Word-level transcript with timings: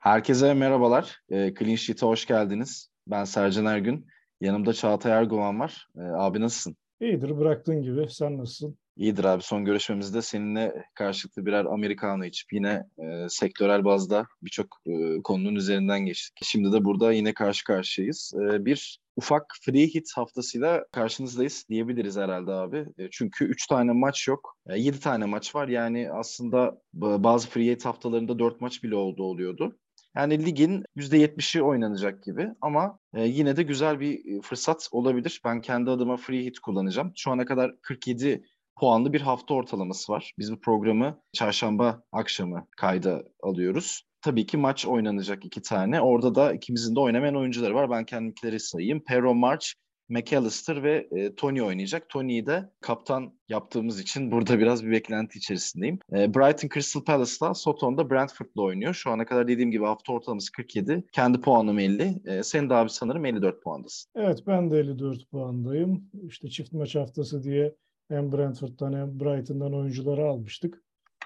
Herkese 0.00 0.54
merhabalar. 0.54 1.20
E, 1.30 1.54
Clean 1.58 1.74
Sheet'e 1.74 2.06
hoş 2.06 2.26
geldiniz. 2.26 2.90
Ben 3.06 3.24
Sercan 3.24 3.66
Ergün. 3.66 4.06
Yanımda 4.40 4.72
Çağatay 4.72 5.12
Erguvan 5.12 5.60
var. 5.60 5.88
E, 5.96 6.00
abi 6.00 6.40
nasılsın? 6.40 6.76
İyidir 7.00 7.38
bıraktığın 7.38 7.82
gibi. 7.82 8.06
Sen 8.10 8.38
nasılsın? 8.38 8.78
İyidir 8.96 9.24
abi. 9.24 9.42
Son 9.42 9.64
görüşmemizde 9.64 10.22
seninle 10.22 10.84
karşılıklı 10.94 11.46
birer 11.46 11.64
Americano 11.64 12.24
içip 12.24 12.52
yine 12.52 12.86
e, 12.98 13.26
sektörel 13.28 13.84
bazda 13.84 14.26
birçok 14.42 14.66
e, 14.86 15.22
konunun 15.22 15.54
üzerinden 15.54 16.00
geçtik. 16.00 16.38
Şimdi 16.42 16.72
de 16.72 16.84
burada 16.84 17.12
yine 17.12 17.34
karşı 17.34 17.64
karşıyayız. 17.64 18.32
E, 18.36 18.64
bir 18.64 19.00
ufak 19.16 19.46
free 19.62 19.86
hit 19.86 20.12
haftasıyla 20.14 20.84
karşınızdayız 20.92 21.66
diyebiliriz 21.68 22.16
herhalde 22.16 22.52
abi. 22.52 22.86
E, 22.98 23.08
çünkü 23.10 23.44
3 23.44 23.66
tane 23.66 23.92
maç 23.92 24.28
yok. 24.28 24.56
E, 24.66 24.78
7 24.78 25.00
tane 25.00 25.24
maç 25.24 25.54
var. 25.54 25.68
Yani 25.68 26.12
aslında 26.12 26.80
bazı 26.94 27.48
free 27.48 27.70
hit 27.70 27.84
haftalarında 27.84 28.38
4 28.38 28.60
maç 28.60 28.82
bile 28.82 28.96
oldu 28.96 29.22
oluyordu. 29.22 29.76
Yani 30.16 30.46
ligin 30.46 30.84
%70'i 30.96 31.62
oynanacak 31.62 32.22
gibi 32.22 32.48
ama 32.60 32.98
e, 33.14 33.22
yine 33.22 33.56
de 33.56 33.62
güzel 33.62 34.00
bir 34.00 34.38
e, 34.38 34.40
fırsat 34.42 34.88
olabilir. 34.92 35.40
Ben 35.44 35.60
kendi 35.60 35.90
adıma 35.90 36.16
free 36.16 36.44
hit 36.44 36.58
kullanacağım. 36.58 37.12
Şu 37.16 37.30
ana 37.30 37.44
kadar 37.44 37.74
47 37.82 38.44
puanlı 38.80 39.12
bir 39.12 39.20
hafta 39.20 39.54
ortalaması 39.54 40.12
var. 40.12 40.32
Biz 40.38 40.52
bu 40.52 40.60
programı 40.60 41.20
çarşamba 41.32 42.02
akşamı 42.12 42.66
kayda 42.76 43.22
alıyoruz. 43.42 44.02
Tabii 44.22 44.46
ki 44.46 44.56
maç 44.56 44.86
oynanacak 44.86 45.44
iki 45.44 45.62
tane. 45.62 46.00
Orada 46.00 46.34
da 46.34 46.52
ikimizin 46.52 46.96
de 46.96 47.00
oynamayan 47.00 47.36
oyuncuları 47.36 47.74
var. 47.74 47.90
Ben 47.90 48.04
kendimkileri 48.04 48.60
sayayım. 48.60 49.02
Pero 49.06 49.34
March 49.34 49.66
McAllister 50.10 50.82
ve 50.82 51.08
e, 51.12 51.34
Tony 51.34 51.62
oynayacak. 51.62 52.08
Tony'yi 52.08 52.46
de 52.46 52.70
kaptan 52.80 53.32
yaptığımız 53.48 54.00
için 54.00 54.32
burada 54.32 54.58
biraz 54.58 54.86
bir 54.86 54.90
beklenti 54.90 55.38
içerisindeyim. 55.38 55.98
E, 56.12 56.34
Brighton 56.34 56.68
Crystal 56.74 57.04
Palace'la 57.04 57.54
Soton'da 57.54 58.10
Brentford'la 58.10 58.62
oynuyor. 58.62 58.94
Şu 58.94 59.10
ana 59.10 59.26
kadar 59.26 59.48
dediğim 59.48 59.70
gibi 59.70 59.84
hafta 59.84 60.12
ortalaması 60.12 60.52
47. 60.52 61.04
Kendi 61.12 61.40
puanım 61.40 61.78
50. 61.78 62.20
E, 62.24 62.42
senin 62.42 62.70
de 62.70 62.74
abi 62.74 62.90
sanırım 62.90 63.24
54 63.24 63.62
puandasın. 63.62 64.10
Evet 64.14 64.42
ben 64.46 64.70
de 64.70 64.78
54 64.78 65.30
puandayım. 65.30 66.10
İşte 66.28 66.48
çift 66.48 66.72
maç 66.72 66.94
haftası 66.94 67.42
diye 67.42 67.74
hem 68.08 68.32
Brentford'dan 68.32 68.92
hem 68.92 69.20
Brighton'dan 69.20 69.74
oyuncuları 69.74 70.24
almıştık. 70.24 70.82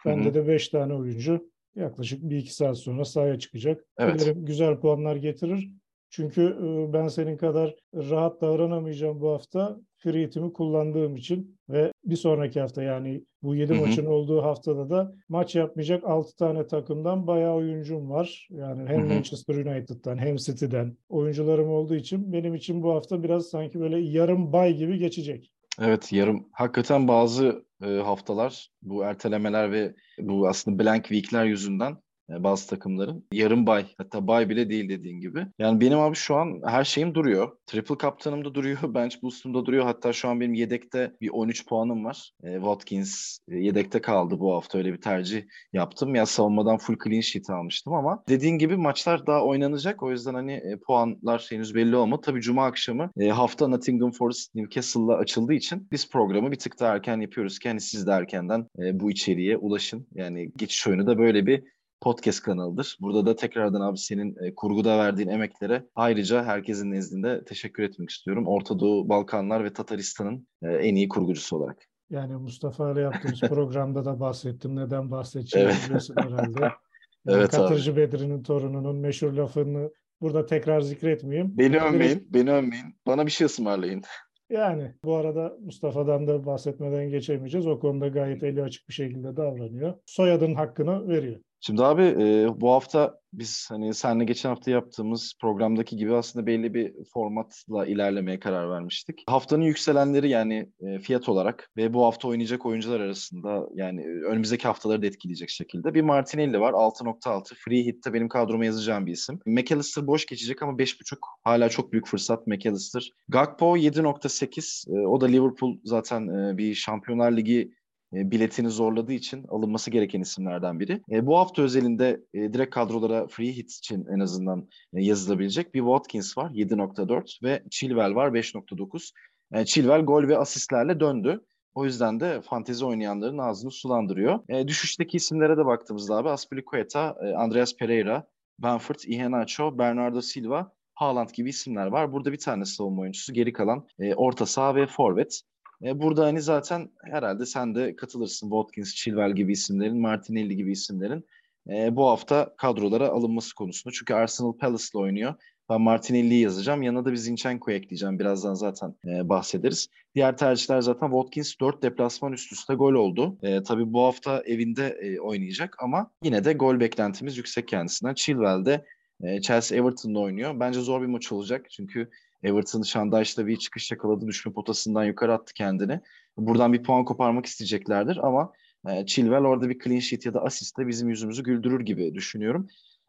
Bende 0.06 0.24
Hı-hı. 0.24 0.34
de 0.34 0.48
5 0.48 0.68
tane 0.68 0.94
oyuncu 0.94 1.50
yaklaşık 1.76 2.22
bir 2.22 2.36
iki 2.36 2.54
saat 2.54 2.78
sonra 2.78 3.04
sahaya 3.04 3.38
çıkacak. 3.38 3.84
Evet. 3.98 4.20
Dilerim 4.20 4.44
güzel 4.44 4.80
puanlar 4.80 5.16
getirir. 5.16 5.70
Çünkü 6.16 6.56
ben 6.92 7.08
senin 7.08 7.36
kadar 7.36 7.74
rahat 7.94 8.40
davranamayacağım 8.40 9.20
bu 9.20 9.30
hafta 9.30 9.80
free 9.96 10.26
hitimi 10.26 10.52
kullandığım 10.52 11.16
için 11.16 11.58
ve 11.68 11.92
bir 12.04 12.16
sonraki 12.16 12.60
hafta 12.60 12.82
yani 12.82 13.24
bu 13.42 13.54
7 13.54 13.74
maçın 13.74 14.06
olduğu 14.06 14.42
haftada 14.42 14.90
da 14.90 15.12
maç 15.28 15.54
yapmayacak 15.54 16.04
6 16.04 16.36
tane 16.36 16.66
takımdan 16.66 17.26
bayağı 17.26 17.54
oyuncum 17.54 18.10
var. 18.10 18.48
Yani 18.50 18.88
hem. 18.88 19.08
Manchester 19.08 19.54
United'dan 19.54 20.18
hem 20.18 20.36
City'den 20.36 20.96
oyuncularım 21.08 21.68
olduğu 21.68 21.94
için 21.94 22.32
benim 22.32 22.54
için 22.54 22.82
bu 22.82 22.94
hafta 22.94 23.22
biraz 23.22 23.46
sanki 23.46 23.80
böyle 23.80 23.98
yarım 23.98 24.52
bay 24.52 24.76
gibi 24.76 24.98
geçecek. 24.98 25.52
Evet 25.80 26.12
yarım. 26.12 26.48
Hakikaten 26.52 27.08
bazı 27.08 27.64
e, 27.82 27.86
haftalar 27.86 28.70
bu 28.82 29.04
ertelemeler 29.04 29.72
ve 29.72 29.94
bu 30.18 30.48
aslında 30.48 30.84
blank 30.84 31.04
week'ler 31.04 31.44
yüzünden 31.44 31.92
e, 31.92 31.96
bazı 32.28 32.68
takımların. 32.68 33.24
Yarım 33.32 33.66
bay 33.66 33.86
hatta 33.98 34.26
bay 34.26 34.48
bile 34.48 34.70
değil 34.70 34.88
dediğin 34.88 35.20
gibi. 35.20 35.46
Yani 35.58 35.80
benim 35.80 35.98
abi 35.98 36.16
şu 36.16 36.36
an 36.36 36.60
her 36.66 36.84
şeyim 36.84 37.14
duruyor. 37.14 37.56
Triple 37.66 37.98
kaptanım 37.98 38.44
da 38.44 38.54
duruyor. 38.54 38.78
Bench 38.94 39.22
boost'um 39.22 39.54
da 39.54 39.66
duruyor. 39.66 39.84
Hatta 39.84 40.12
şu 40.12 40.28
an 40.28 40.40
benim 40.40 40.54
yedekte 40.54 41.12
bir 41.20 41.28
13 41.28 41.66
puanım 41.66 42.04
var. 42.04 42.32
E, 42.44 42.54
Watkins 42.54 43.38
e, 43.48 43.56
yedekte 43.56 44.00
kaldı 44.00 44.40
bu 44.40 44.54
hafta. 44.54 44.78
Öyle 44.78 44.92
bir 44.92 45.00
tercih 45.00 45.42
yaptım. 45.72 46.14
Ya 46.14 46.26
savunmadan 46.26 46.78
full 46.78 46.96
clean 47.04 47.20
sheet 47.20 47.50
almıştım 47.50 47.92
ama 47.92 48.24
dediğin 48.28 48.58
gibi 48.58 48.76
maçlar 48.76 49.26
daha 49.26 49.44
oynanacak. 49.44 50.02
O 50.02 50.10
yüzden 50.10 50.34
hani 50.34 50.52
e, 50.52 50.78
puanlar 50.86 51.46
henüz 51.50 51.74
belli 51.74 51.96
olmadı. 51.96 52.20
Tabii 52.24 52.40
cuma 52.40 52.66
akşamı 52.66 53.10
e, 53.16 53.28
hafta 53.28 53.68
Nottingham 53.68 54.12
Forest 54.12 54.54
Newcastle'la 54.54 55.16
açıldığı 55.16 55.54
için 55.54 55.88
biz 55.92 56.10
programı 56.10 56.52
bir 56.52 56.58
tık 56.58 56.80
daha 56.80 56.94
erken 56.94 57.20
yapıyoruz 57.20 57.58
ki 57.58 57.68
hani 57.68 57.80
siz 57.80 58.06
de 58.06 58.10
erkenden 58.10 58.66
e, 58.78 59.00
bu 59.00 59.10
içeriğe 59.10 59.56
ulaşın. 59.56 60.06
Yani 60.14 60.52
geçiş 60.56 60.86
oyunu 60.86 61.06
da 61.06 61.18
böyle 61.18 61.46
bir 61.46 61.64
podcast 62.00 62.42
kanalıdır. 62.42 62.98
Burada 63.00 63.26
da 63.26 63.36
tekrardan 63.36 63.80
abi 63.80 63.98
senin 63.98 64.36
e, 64.44 64.54
kurguda 64.54 64.98
verdiğin 64.98 65.28
emeklere 65.28 65.86
ayrıca 65.94 66.44
herkesin 66.44 66.90
nezdinde 66.90 67.44
teşekkür 67.44 67.82
etmek 67.82 68.10
istiyorum. 68.10 68.46
Orta 68.46 68.78
Doğu, 68.78 69.08
Balkanlar 69.08 69.64
ve 69.64 69.72
Tataristan'ın 69.72 70.48
e, 70.62 70.68
en 70.68 70.94
iyi 70.94 71.08
kurgucusu 71.08 71.56
olarak. 71.56 71.78
Yani 72.10 72.36
Mustafa 72.36 72.92
ile 72.92 73.00
yaptığımız 73.00 73.40
programda 73.48 74.04
da 74.04 74.20
bahsettim. 74.20 74.76
Neden 74.76 75.10
bahsedeceğimi 75.10 75.70
evet. 75.70 75.82
biliyorsun 75.86 76.14
herhalde. 76.18 76.72
Yani 77.26 77.38
evet 77.38 77.50
Katırcı 77.50 77.92
abi. 77.92 78.00
Bedri'nin 78.00 78.42
torununun 78.42 78.96
meşhur 78.96 79.32
lafını 79.32 79.90
burada 80.20 80.46
tekrar 80.46 80.80
zikretmeyeyim. 80.80 81.58
Beni 81.58 81.80
övmeyin, 81.80 82.10
Direkt... 82.10 82.34
beni 82.34 82.52
övmeyin. 82.52 82.84
Bana 83.06 83.26
bir 83.26 83.30
şey 83.30 83.44
ısmarlayın. 83.44 84.02
Yani 84.50 84.94
bu 85.04 85.16
arada 85.16 85.56
Mustafa'dan 85.60 86.26
da 86.26 86.46
bahsetmeden 86.46 87.10
geçemeyeceğiz. 87.10 87.66
O 87.66 87.80
konuda 87.80 88.08
gayet 88.08 88.42
eli 88.42 88.62
açık 88.62 88.88
bir 88.88 88.94
şekilde 88.94 89.36
davranıyor. 89.36 89.94
Soyadın 90.06 90.54
hakkını 90.54 91.08
veriyor. 91.08 91.40
Şimdi 91.66 91.84
abi 91.84 92.02
e, 92.02 92.60
bu 92.60 92.72
hafta 92.72 93.18
biz 93.32 93.66
hani 93.70 93.94
seninle 93.94 94.24
geçen 94.24 94.48
hafta 94.48 94.70
yaptığımız 94.70 95.34
programdaki 95.40 95.96
gibi 95.96 96.14
aslında 96.14 96.46
belli 96.46 96.74
bir 96.74 96.94
formatla 97.14 97.86
ilerlemeye 97.86 98.40
karar 98.40 98.70
vermiştik. 98.70 99.24
Haftanın 99.26 99.62
yükselenleri 99.62 100.28
yani 100.28 100.72
e, 100.80 100.98
fiyat 100.98 101.28
olarak 101.28 101.70
ve 101.76 101.94
bu 101.94 102.04
hafta 102.04 102.28
oynayacak 102.28 102.66
oyuncular 102.66 103.00
arasında 103.00 103.68
yani 103.74 104.06
önümüzdeki 104.06 104.66
haftaları 104.66 105.02
da 105.02 105.06
etkileyecek 105.06 105.50
şekilde. 105.50 105.94
Bir 105.94 106.02
Martinelli 106.02 106.60
var 106.60 106.72
6.6 106.72 107.54
free 107.54 107.84
hit'te 107.86 108.12
benim 108.12 108.28
kadroma 108.28 108.64
yazacağım 108.64 109.06
bir 109.06 109.12
isim. 109.12 109.40
McAllister 109.46 110.06
boş 110.06 110.26
geçecek 110.26 110.62
ama 110.62 110.72
5.5 110.72 111.16
hala 111.44 111.68
çok 111.68 111.92
büyük 111.92 112.06
fırsat 112.06 112.46
McAllister. 112.46 113.10
Gakpo 113.28 113.76
7.8 113.76 114.90
e, 114.96 115.06
o 115.06 115.20
da 115.20 115.26
Liverpool 115.26 115.76
zaten 115.84 116.28
e, 116.28 116.58
bir 116.58 116.74
Şampiyonlar 116.74 117.32
Ligi 117.32 117.70
biletini 118.14 118.70
zorladığı 118.70 119.12
için 119.12 119.44
alınması 119.48 119.90
gereken 119.90 120.20
isimlerden 120.20 120.80
biri. 120.80 121.02
E, 121.10 121.26
bu 121.26 121.38
hafta 121.38 121.62
özelinde 121.62 122.20
e, 122.34 122.52
direkt 122.52 122.74
kadrolara 122.74 123.26
free 123.26 123.52
hit 123.52 123.72
için 123.72 124.06
en 124.06 124.20
azından 124.20 124.68
e, 124.94 125.04
yazılabilecek 125.04 125.74
bir 125.74 125.80
Watkins 125.80 126.38
var 126.38 126.50
7.4 126.50 127.42
ve 127.42 127.62
Chilwell 127.70 128.14
var 128.14 128.28
5.9. 128.28 129.10
E, 129.52 129.64
Chilwell 129.64 130.04
gol 130.04 130.28
ve 130.28 130.38
asistlerle 130.38 131.00
döndü. 131.00 131.44
O 131.74 131.84
yüzden 131.84 132.20
de 132.20 132.40
fantezi 132.40 132.84
oynayanların 132.84 133.38
ağzını 133.38 133.70
sulandırıyor. 133.70 134.40
E, 134.48 134.68
düşüşteki 134.68 135.16
isimlere 135.16 135.56
de 135.56 135.66
baktığımızda 135.66 136.16
abi 136.16 136.28
Aspilicueta, 136.28 137.16
e, 137.22 137.34
Andreas 137.34 137.76
Pereira, 137.76 138.26
Benford, 138.58 138.98
Iheanacho, 139.06 139.78
Bernardo 139.78 140.20
Silva, 140.20 140.72
Haaland 140.94 141.30
gibi 141.30 141.48
isimler 141.48 141.86
var. 141.86 142.12
Burada 142.12 142.32
bir 142.32 142.38
tane 142.38 142.64
savunma 142.64 143.02
oyuncusu, 143.02 143.32
geri 143.32 143.52
kalan 143.52 143.86
e, 143.98 144.14
orta 144.14 144.46
saha 144.46 144.74
ve 144.74 144.86
forvet. 144.86 145.42
E, 145.84 146.00
burada 146.00 146.26
hani 146.26 146.42
zaten 146.42 146.90
herhalde 147.04 147.46
sen 147.46 147.74
de 147.74 147.96
katılırsın. 147.96 148.50
Watkins, 148.50 148.94
Chilwell 148.94 149.34
gibi 149.34 149.52
isimlerin, 149.52 150.00
Martinelli 150.00 150.56
gibi 150.56 150.72
isimlerin 150.72 151.26
e, 151.68 151.96
bu 151.96 152.06
hafta 152.06 152.54
kadrolara 152.56 153.08
alınması 153.08 153.54
konusunda. 153.54 153.94
Çünkü 153.98 154.14
Arsenal 154.14 154.52
Palace'la 154.52 155.00
oynuyor. 155.00 155.34
Ben 155.70 155.80
Martinelli'yi 155.80 156.40
yazacağım. 156.40 156.82
Yanına 156.82 157.04
da 157.04 157.12
bir 157.12 157.16
Zinchenko 157.16 157.70
ekleyeceğim. 157.70 158.18
Birazdan 158.18 158.54
zaten 158.54 158.94
e, 159.06 159.28
bahsederiz. 159.28 159.88
Diğer 160.14 160.36
tercihler 160.36 160.80
zaten 160.80 161.06
Watkins 161.10 161.54
4 161.60 161.82
deplasman 161.82 162.32
üst 162.32 162.52
üste 162.52 162.74
gol 162.74 162.92
oldu. 162.92 163.38
E, 163.42 163.62
tabii 163.62 163.92
bu 163.92 164.02
hafta 164.02 164.42
evinde 164.46 164.86
e, 164.86 165.20
oynayacak 165.20 165.76
ama 165.82 166.10
yine 166.22 166.44
de 166.44 166.52
gol 166.52 166.80
beklentimiz 166.80 167.36
yüksek 167.36 167.68
kendisinden. 167.68 168.14
Chilwell 168.14 168.64
de 168.64 168.84
e, 169.22 169.40
Chelsea 169.40 169.78
Everton'da 169.78 170.18
oynuyor. 170.18 170.60
Bence 170.60 170.80
zor 170.80 171.02
bir 171.02 171.06
maç 171.06 171.32
olacak. 171.32 171.66
Çünkü 171.70 172.10
Everton 172.44 172.82
Şandayş'ta 172.82 173.46
bir 173.46 173.56
çıkış 173.56 173.90
yakaladı. 173.90 174.26
Düşme 174.26 174.52
potasından 174.52 175.04
yukarı 175.04 175.32
attı 175.32 175.54
kendini. 175.54 176.00
Buradan 176.36 176.72
bir 176.72 176.82
puan 176.82 177.04
koparmak 177.04 177.46
isteyeceklerdir 177.46 178.16
ama 178.16 178.52
e, 178.88 179.06
Chilwell 179.06 179.44
orada 179.44 179.68
bir 179.68 179.78
clean 179.78 180.00
sheet 180.00 180.26
ya 180.26 180.34
da 180.34 180.42
asistle 180.42 180.86
bizim 180.86 181.08
yüzümüzü 181.08 181.42
güldürür 181.42 181.80
gibi 181.80 182.14
düşünüyorum. 182.14 182.68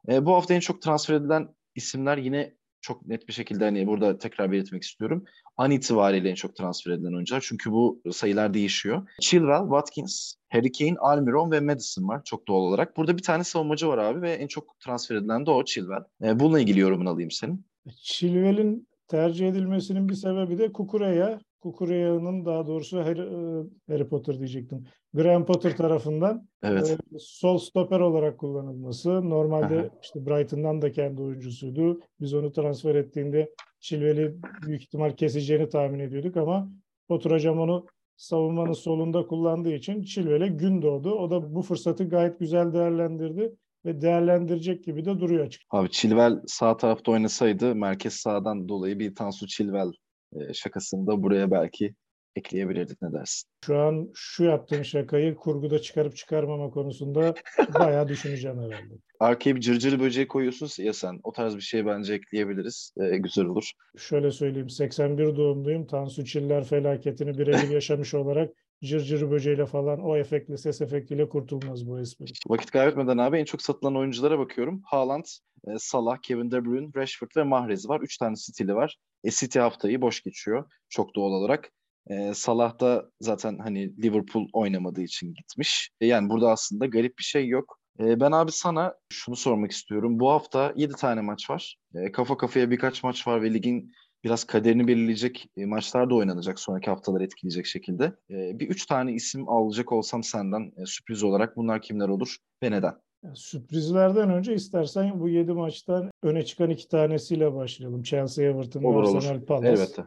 E, 0.09 0.25
bu 0.25 0.33
hafta 0.33 0.53
en 0.53 0.59
çok 0.59 0.81
transfer 0.81 1.15
edilen 1.15 1.47
isimler 1.75 2.17
yine 2.17 2.53
çok 2.81 3.07
net 3.07 3.27
bir 3.27 3.33
şekilde 3.33 3.63
hani 3.63 3.87
burada 3.87 4.17
tekrar 4.17 4.51
belirtmek 4.51 4.83
istiyorum. 4.83 5.23
An 5.57 5.71
itibariyle 5.71 6.29
en 6.29 6.35
çok 6.35 6.55
transfer 6.55 6.91
edilen 6.91 7.13
oyuncular. 7.13 7.45
Çünkü 7.47 7.71
bu 7.71 8.01
sayılar 8.11 8.53
değişiyor. 8.53 9.09
Chilwell, 9.21 9.61
Watkins, 9.61 10.33
Harry 10.49 10.71
Kane, 10.71 10.95
Almiron 10.99 11.51
ve 11.51 11.59
Madison 11.59 12.07
var 12.07 12.21
çok 12.25 12.47
doğal 12.47 12.61
olarak. 12.61 12.97
Burada 12.97 13.17
bir 13.17 13.23
tane 13.23 13.43
savunmacı 13.43 13.87
var 13.87 13.97
abi 13.97 14.21
ve 14.21 14.31
en 14.31 14.47
çok 14.47 14.79
transfer 14.79 15.15
edilen 15.15 15.45
de 15.45 15.51
o 15.51 15.65
Chilwell. 15.65 16.03
E, 16.23 16.39
bununla 16.39 16.59
ilgili 16.59 16.79
yorumunu 16.79 17.09
alayım 17.09 17.31
senin. 17.31 17.65
Chilwell'in 18.03 18.87
tercih 19.07 19.47
edilmesinin 19.49 20.09
bir 20.09 20.13
sebebi 20.13 20.57
de 20.57 20.71
Kukureya. 20.71 21.39
Kukureya'nın 21.61 22.45
daha 22.45 22.67
doğrusu 22.67 22.99
Harry, 22.99 23.21
e, 23.21 23.93
Harry 23.93 24.07
Potter 24.07 24.39
diyecektim. 24.39 24.83
Graham 25.13 25.45
Potter 25.45 25.77
tarafından 25.77 26.47
evet. 26.63 26.91
e, 26.91 27.17
sol 27.19 27.57
stoper 27.57 27.99
olarak 27.99 28.37
kullanılması. 28.37 29.29
Normalde 29.29 29.79
Aha. 29.79 29.89
işte 30.01 30.25
Brighton'dan 30.25 30.81
da 30.81 30.91
kendi 30.91 31.21
oyuncusuydu. 31.21 31.99
Biz 32.19 32.33
onu 32.33 32.51
transfer 32.51 32.95
ettiğinde 32.95 33.53
Chilwell'i 33.79 34.35
büyük 34.65 34.81
ihtimal 34.81 35.11
keseceğini 35.11 35.69
tahmin 35.69 35.99
ediyorduk 35.99 36.37
ama 36.37 36.69
Potter 37.07 37.31
hocam 37.31 37.59
onu 37.59 37.85
savunmanın 38.15 38.73
solunda 38.73 39.27
kullandığı 39.27 39.73
için 39.73 40.03
Chilwell'e 40.03 40.47
gün 40.47 40.81
doğdu. 40.81 41.11
O 41.11 41.29
da 41.29 41.55
bu 41.55 41.61
fırsatı 41.61 42.09
gayet 42.09 42.39
güzel 42.39 42.73
değerlendirdi 42.73 43.55
ve 43.85 44.01
değerlendirecek 44.01 44.83
gibi 44.83 45.05
de 45.05 45.19
duruyor 45.19 45.45
açık. 45.45 45.61
Abi 45.69 45.91
Chilwell 45.91 46.41
sağ 46.47 46.77
tarafta 46.77 47.11
oynasaydı 47.11 47.75
merkez 47.75 48.13
sağdan 48.13 48.69
dolayı 48.69 48.99
bir 48.99 49.15
Tansu 49.15 49.47
Chilwell 49.47 49.91
e, 50.33 50.53
şakasını 50.53 51.07
da 51.07 51.23
buraya 51.23 51.51
belki 51.51 51.95
ekleyebilirdik 52.35 53.01
ne 53.01 53.13
dersin? 53.13 53.49
Şu 53.65 53.77
an 53.77 54.09
şu 54.13 54.43
yaptığın 54.43 54.83
şakayı 54.83 55.35
kurguda 55.35 55.79
çıkarıp 55.79 56.15
çıkarmama 56.15 56.69
konusunda 56.69 57.35
bayağı 57.79 58.07
düşüneceğim 58.07 58.57
herhalde. 58.57 58.93
Arkaya 59.19 59.55
bir 59.55 59.61
cırcır 59.61 59.99
böceği 59.99 60.27
koyuyorsun 60.27 60.83
ya 60.83 60.93
sen. 60.93 61.19
O 61.23 61.31
tarz 61.31 61.55
bir 61.55 61.61
şey 61.61 61.85
bence 61.85 62.13
ekleyebiliriz. 62.13 62.93
Ee, 63.01 63.17
güzel 63.17 63.45
olur. 63.45 63.71
Şöyle 63.97 64.31
söyleyeyim 64.31 64.69
81 64.69 65.35
doğumluyum. 65.37 65.87
Tansu 65.87 66.25
Çiller 66.25 66.63
felaketini 66.63 67.37
birebir 67.37 67.69
yaşamış 67.69 68.13
olarak 68.13 68.51
cırcır 68.83 69.31
böceğiyle 69.31 69.65
falan 69.65 69.99
o 69.99 70.17
efektle 70.17 70.57
ses 70.57 70.81
efektiyle 70.81 71.29
kurtulmaz 71.29 71.87
bu 71.87 71.99
espri. 71.99 72.25
Vakit 72.47 72.71
kaybetmeden 72.71 73.17
abi 73.17 73.37
en 73.37 73.45
çok 73.45 73.61
satılan 73.61 73.97
oyunculara 73.97 74.39
bakıyorum. 74.39 74.81
Haaland, 74.85 75.25
e, 75.67 75.71
Salah, 75.77 76.17
Kevin 76.17 76.51
De 76.51 76.65
Bruyne, 76.65 76.89
Rashford 76.95 77.29
ve 77.37 77.43
Mahrez 77.43 77.89
var. 77.89 78.01
Üç 78.01 78.17
tane 78.17 78.35
stili 78.35 78.75
var. 78.75 78.97
E, 79.23 79.31
City 79.31 79.59
haftayı 79.59 80.01
boş 80.01 80.23
geçiyor 80.23 80.65
çok 80.89 81.15
doğal 81.15 81.31
olarak. 81.31 81.71
E, 82.09 82.33
Salah 82.33 82.79
da 82.79 83.05
zaten 83.21 83.57
hani 83.57 84.03
Liverpool 84.03 84.47
oynamadığı 84.53 85.01
için 85.01 85.33
gitmiş. 85.33 85.89
E, 86.01 86.07
yani 86.07 86.29
burada 86.29 86.51
aslında 86.51 86.85
garip 86.85 87.17
bir 87.19 87.23
şey 87.23 87.47
yok. 87.47 87.79
E, 87.99 88.19
ben 88.19 88.31
abi 88.31 88.51
sana 88.51 88.95
şunu 89.09 89.35
sormak 89.35 89.71
istiyorum. 89.71 90.19
Bu 90.19 90.31
hafta 90.31 90.73
7 90.75 90.93
tane 90.93 91.21
maç 91.21 91.49
var. 91.49 91.75
E, 91.95 92.11
kafa 92.11 92.37
kafaya 92.37 92.71
birkaç 92.71 93.03
maç 93.03 93.27
var 93.27 93.41
ve 93.41 93.53
ligin 93.53 93.91
biraz 94.23 94.43
kaderini 94.43 94.87
belirleyecek 94.87 95.49
e, 95.57 95.65
maçlar 95.65 96.09
da 96.09 96.15
oynanacak 96.15 96.59
sonraki 96.59 96.89
haftaları 96.89 97.23
etkileyecek 97.23 97.65
şekilde. 97.65 98.03
E, 98.29 98.59
bir 98.59 98.69
üç 98.69 98.85
tane 98.85 99.13
isim 99.13 99.49
alacak 99.49 99.91
olsam 99.91 100.23
senden 100.23 100.71
e, 100.77 100.85
sürpriz 100.85 101.23
olarak 101.23 101.57
bunlar 101.57 101.81
kimler 101.81 102.07
olur 102.07 102.37
ve 102.63 102.71
neden? 102.71 102.93
Yani 103.23 103.35
sürprizlerden 103.35 104.29
önce 104.29 104.53
istersen 104.53 105.19
bu 105.19 105.29
7 105.29 105.51
maçtan 105.53 106.11
öne 106.23 106.45
çıkan 106.45 106.69
iki 106.69 106.87
tanesiyle 106.87 107.53
başlayalım. 107.53 108.03
Chelsea, 108.03 108.45
Everton, 108.45 108.83
olur, 108.83 109.15
Arsenal, 109.15 109.35
olur. 109.35 109.45
Palace. 109.45 109.67
Elbette. 109.67 110.03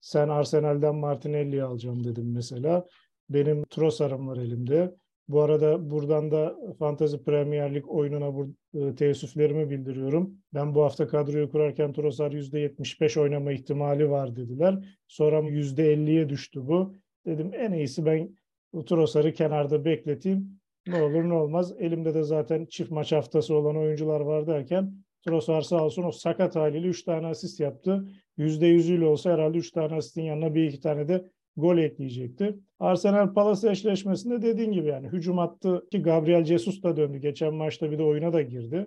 Sen 0.00 0.28
Arsenal'den 0.28 0.94
Martinelli'yi 0.94 1.62
alacağım 1.62 2.04
dedim 2.04 2.32
mesela. 2.32 2.86
Benim 3.30 3.64
Trossard'ım 3.64 4.28
var 4.28 4.36
elimde. 4.36 4.94
Bu 5.28 5.40
arada 5.40 5.90
buradan 5.90 6.30
da 6.30 6.56
Fantasy 6.78 7.16
Premier 7.16 7.74
Lig 7.74 7.88
oyununa 7.88 8.34
bu, 8.34 8.54
e, 8.74 8.94
teessüflerimi 8.94 9.70
bildiriyorum. 9.70 10.34
Ben 10.54 10.74
bu 10.74 10.82
hafta 10.84 11.08
kadroyu 11.08 11.50
kurarken 11.50 11.92
Trossard 11.92 12.32
%75 12.32 13.20
oynama 13.20 13.52
ihtimali 13.52 14.10
var 14.10 14.36
dediler. 14.36 14.98
Sonra 15.08 15.38
%50'ye 15.38 16.28
düştü 16.28 16.66
bu. 16.66 16.94
Dedim 17.26 17.50
en 17.54 17.72
iyisi 17.72 18.06
ben 18.06 18.36
Trossard'ı 18.86 19.32
kenarda 19.32 19.84
bekleteyim. 19.84 20.60
Ne 20.86 21.02
olur 21.02 21.28
ne 21.28 21.34
olmaz. 21.34 21.74
Elimde 21.78 22.14
de 22.14 22.22
zaten 22.22 22.66
çift 22.66 22.90
maç 22.90 23.12
haftası 23.12 23.54
olan 23.54 23.76
oyuncular 23.76 24.20
var 24.20 24.46
derken 24.46 24.94
Trossard 25.26 25.62
sağ 25.62 25.84
olsun 25.84 26.02
o 26.02 26.12
sakat 26.12 26.56
haliyle 26.56 26.86
3 26.86 27.04
tane 27.04 27.26
asist 27.26 27.60
yaptı. 27.60 28.08
%100'üyle 28.38 29.04
olsa 29.04 29.32
herhalde 29.32 29.58
3 29.58 29.70
tane 29.70 29.94
asistin 29.94 30.22
yanına 30.22 30.54
bir 30.54 30.64
iki 30.64 30.80
tane 30.80 31.08
de 31.08 31.30
gol 31.56 31.78
ekleyecekti. 31.78 32.58
Arsenal 32.78 33.32
Palace 33.32 33.70
eşleşmesinde 33.70 34.42
dediğin 34.42 34.72
gibi 34.72 34.88
yani 34.88 35.08
hücum 35.08 35.38
attı 35.38 35.86
ki 35.90 36.02
Gabriel 36.02 36.44
Jesus 36.44 36.82
da 36.82 36.96
döndü. 36.96 37.18
Geçen 37.18 37.54
maçta 37.54 37.90
bir 37.90 37.98
de 37.98 38.02
oyuna 38.02 38.32
da 38.32 38.42
girdi. 38.42 38.86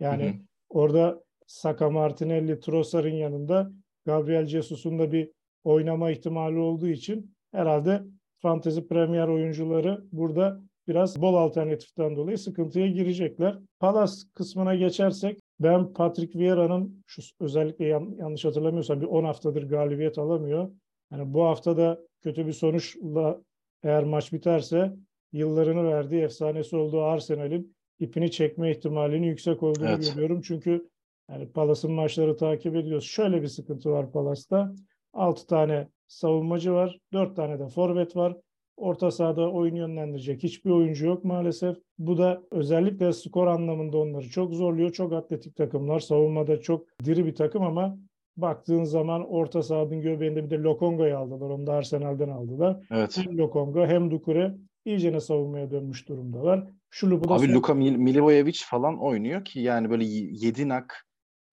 Yani 0.00 0.24
hı 0.24 0.28
hı. 0.28 0.34
orada 0.68 1.22
Saka 1.46 1.90
Martinelli 1.90 2.60
Trossard'ın 2.60 3.08
yanında 3.08 3.72
Gabriel 4.06 4.46
Jesus'un 4.46 4.98
da 4.98 5.12
bir 5.12 5.30
oynama 5.64 6.10
ihtimali 6.10 6.58
olduğu 6.58 6.88
için 6.88 7.34
herhalde 7.52 8.02
Fantasy 8.38 8.80
Premier 8.80 9.28
oyuncuları 9.28 10.04
burada 10.12 10.60
biraz 10.88 11.22
bol 11.22 11.34
alternatiften 11.34 12.16
dolayı 12.16 12.38
sıkıntıya 12.38 12.86
girecekler. 12.86 13.58
Palace 13.80 14.12
kısmına 14.34 14.74
geçersek 14.74 15.40
ben 15.60 15.92
Patrick 15.92 16.38
Vieira'nın 16.38 17.04
şu 17.06 17.22
özellikle 17.40 17.84
yan, 17.84 18.14
yanlış 18.18 18.44
hatırlamıyorsam 18.44 19.00
bir 19.00 19.06
10 19.06 19.24
haftadır 19.24 19.68
galibiyet 19.68 20.18
alamıyor. 20.18 20.70
Yani 21.12 21.34
bu 21.34 21.44
hafta 21.44 21.76
da 21.76 22.00
kötü 22.22 22.46
bir 22.46 22.52
sonuçla 22.52 23.40
eğer 23.82 24.04
maç 24.04 24.32
biterse 24.32 24.92
yıllarını 25.32 25.84
verdiği 25.84 26.22
efsanesi 26.22 26.76
olduğu 26.76 27.02
Arsenal'in 27.02 27.76
ipini 27.98 28.30
çekme 28.30 28.70
ihtimalinin 28.70 29.26
yüksek 29.26 29.62
olduğunu 29.62 29.88
evet. 29.88 30.12
görüyorum. 30.14 30.40
Çünkü 30.40 30.88
yani 31.30 31.52
Palas'ın 31.52 31.92
maçları 31.92 32.36
takip 32.36 32.76
ediyoruz. 32.76 33.04
Şöyle 33.04 33.42
bir 33.42 33.48
sıkıntı 33.48 33.90
var 33.90 34.12
Palas'ta. 34.12 34.74
6 35.12 35.46
tane 35.46 35.88
savunmacı 36.06 36.72
var. 36.72 36.98
4 37.12 37.36
tane 37.36 37.58
de 37.58 37.68
forvet 37.68 38.16
var. 38.16 38.36
Orta 38.76 39.10
sahada 39.10 39.50
oyun 39.50 39.74
yönlendirecek 39.74 40.42
hiçbir 40.42 40.70
oyuncu 40.70 41.06
yok 41.06 41.24
maalesef. 41.24 41.76
Bu 41.98 42.18
da 42.18 42.42
özellikle 42.50 43.12
skor 43.12 43.46
anlamında 43.46 43.98
onları 43.98 44.30
çok 44.30 44.54
zorluyor. 44.54 44.92
Çok 44.92 45.12
atletik 45.12 45.56
takımlar. 45.56 46.00
Savunmada 46.00 46.60
çok 46.60 46.86
diri 47.04 47.26
bir 47.26 47.34
takım 47.34 47.62
ama 47.62 47.98
baktığın 48.36 48.84
zaman 48.84 49.24
orta 49.28 49.62
sahanın 49.62 50.00
göbeğinde 50.00 50.44
bir 50.44 50.50
de 50.50 50.58
Lokonga'yı 50.58 51.18
aldılar. 51.18 51.50
Onu 51.50 51.66
da 51.66 51.72
Arsenal'den 51.72 52.28
aldılar. 52.28 52.86
Evet. 52.90 53.18
Hem 53.18 53.38
Lokonga 53.38 53.86
hem 53.86 54.10
Dukure 54.10 54.54
iyicene 54.84 55.20
savunmaya 55.20 55.70
dönmüş 55.70 56.08
durumdalar. 56.08 56.66
Şulubu 56.90 57.28
da 57.28 57.34
Abi 57.34 57.46
son... 57.46 57.54
Luka 57.54 57.72
Mil- 57.72 57.96
Milivojevic 57.96 58.58
falan 58.64 59.02
oynuyor 59.02 59.44
ki 59.44 59.60
yani 59.60 59.90
böyle 59.90 60.04
yedinak 60.04 61.06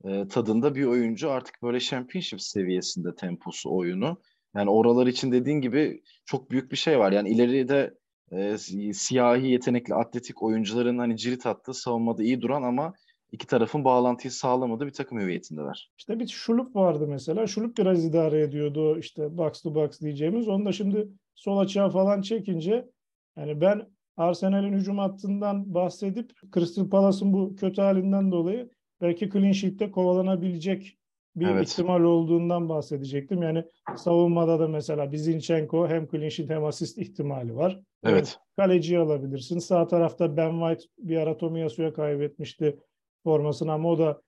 e, 0.06 0.28
tadında 0.28 0.76
bir 0.76 0.86
oyuncu 0.86 1.32
artık 1.32 1.56
böyle 1.64 1.80
championship 1.80 2.42
seviyesinde 2.42 3.16
temposu 3.16 3.76
oyunu. 3.76 4.18
Yani 4.56 4.70
oralar 4.70 5.08
için 5.08 5.32
dediğin 5.32 5.62
gibi 5.62 6.02
çok 6.26 6.52
büyük 6.52 6.72
bir 6.72 6.78
şey 6.78 7.00
var. 7.00 7.12
Yani 7.12 7.30
ileride 7.30 7.94
e, 8.32 8.58
siyahi 8.94 9.48
yetenekli 9.48 9.96
atletik 9.96 10.44
oyuncuların 10.44 10.98
hani 10.98 11.18
cirit 11.18 11.46
attığı 11.46 11.74
savunmada 11.74 12.24
iyi 12.24 12.42
duran 12.42 12.64
ama 12.64 12.94
iki 13.32 13.48
tarafın 13.48 13.86
bağlantıyı 13.86 14.32
sağlamadığı 14.32 14.86
bir 14.86 14.94
takım 14.94 15.20
hüviyetindeler. 15.20 15.92
İşte 15.98 16.20
bir 16.20 16.28
şulup 16.28 16.76
vardı 16.76 17.08
mesela. 17.08 17.48
Şulup 17.48 17.78
biraz 17.78 18.06
idare 18.06 18.42
ediyordu 18.42 19.00
işte 19.00 19.38
box 19.38 19.62
to 19.62 19.76
box 19.76 20.02
diyeceğimiz. 20.02 20.48
Onu 20.48 20.66
da 20.66 20.72
şimdi 20.72 21.08
sol 21.36 21.58
açığa 21.58 21.90
falan 21.90 22.22
çekince 22.22 22.90
yani 23.38 23.62
ben 23.62 23.88
Arsenal'in 24.18 24.74
hücum 24.74 24.98
hattından 24.98 25.74
bahsedip 25.74 26.32
Crystal 26.54 26.90
Palace'ın 26.90 27.34
bu 27.34 27.56
kötü 27.56 27.82
halinden 27.82 28.32
dolayı 28.32 28.70
belki 29.02 29.30
clean 29.30 29.52
sheet'te 29.52 29.92
kovalanabilecek 29.92 30.98
bir 31.36 31.48
evet. 31.48 31.70
ihtimal 31.70 32.02
olduğundan 32.02 32.70
bahsedecektim. 32.70 33.44
Yani 33.44 33.64
savunmada 33.96 34.60
da 34.60 34.68
mesela 34.68 35.12
Bizinchenko 35.12 35.88
hem 35.88 36.08
clean 36.08 36.30
sheet 36.30 36.50
hem 36.50 36.66
asist 36.66 36.98
ihtimali 36.98 37.56
var. 37.56 37.80
Evet. 38.04 38.40
Yani 38.58 38.68
kaleciyi 38.68 39.00
alabilirsin. 39.00 39.60
Sağ 39.60 39.88
tarafta 39.88 40.38
Ben 40.38 40.52
White 40.52 40.84
bir 40.98 41.18
ara 41.18 41.38
Tomiyasu'ya 41.38 41.94
kaybetmişti 41.94 42.80
formasını 43.24 43.72
ama 43.72 43.90
o 43.90 44.00
da 44.00 44.22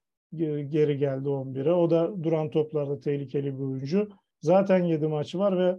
geri 0.70 0.98
geldi 0.98 1.30
11'e. 1.30 1.72
O 1.72 1.90
da 1.90 2.24
duran 2.24 2.50
toplarda 2.50 3.00
tehlikeli 3.00 3.58
bir 3.58 3.64
oyuncu. 3.64 4.10
Zaten 4.42 4.84
7 4.84 5.08
maçı 5.08 5.40
var 5.40 5.58
ve 5.58 5.78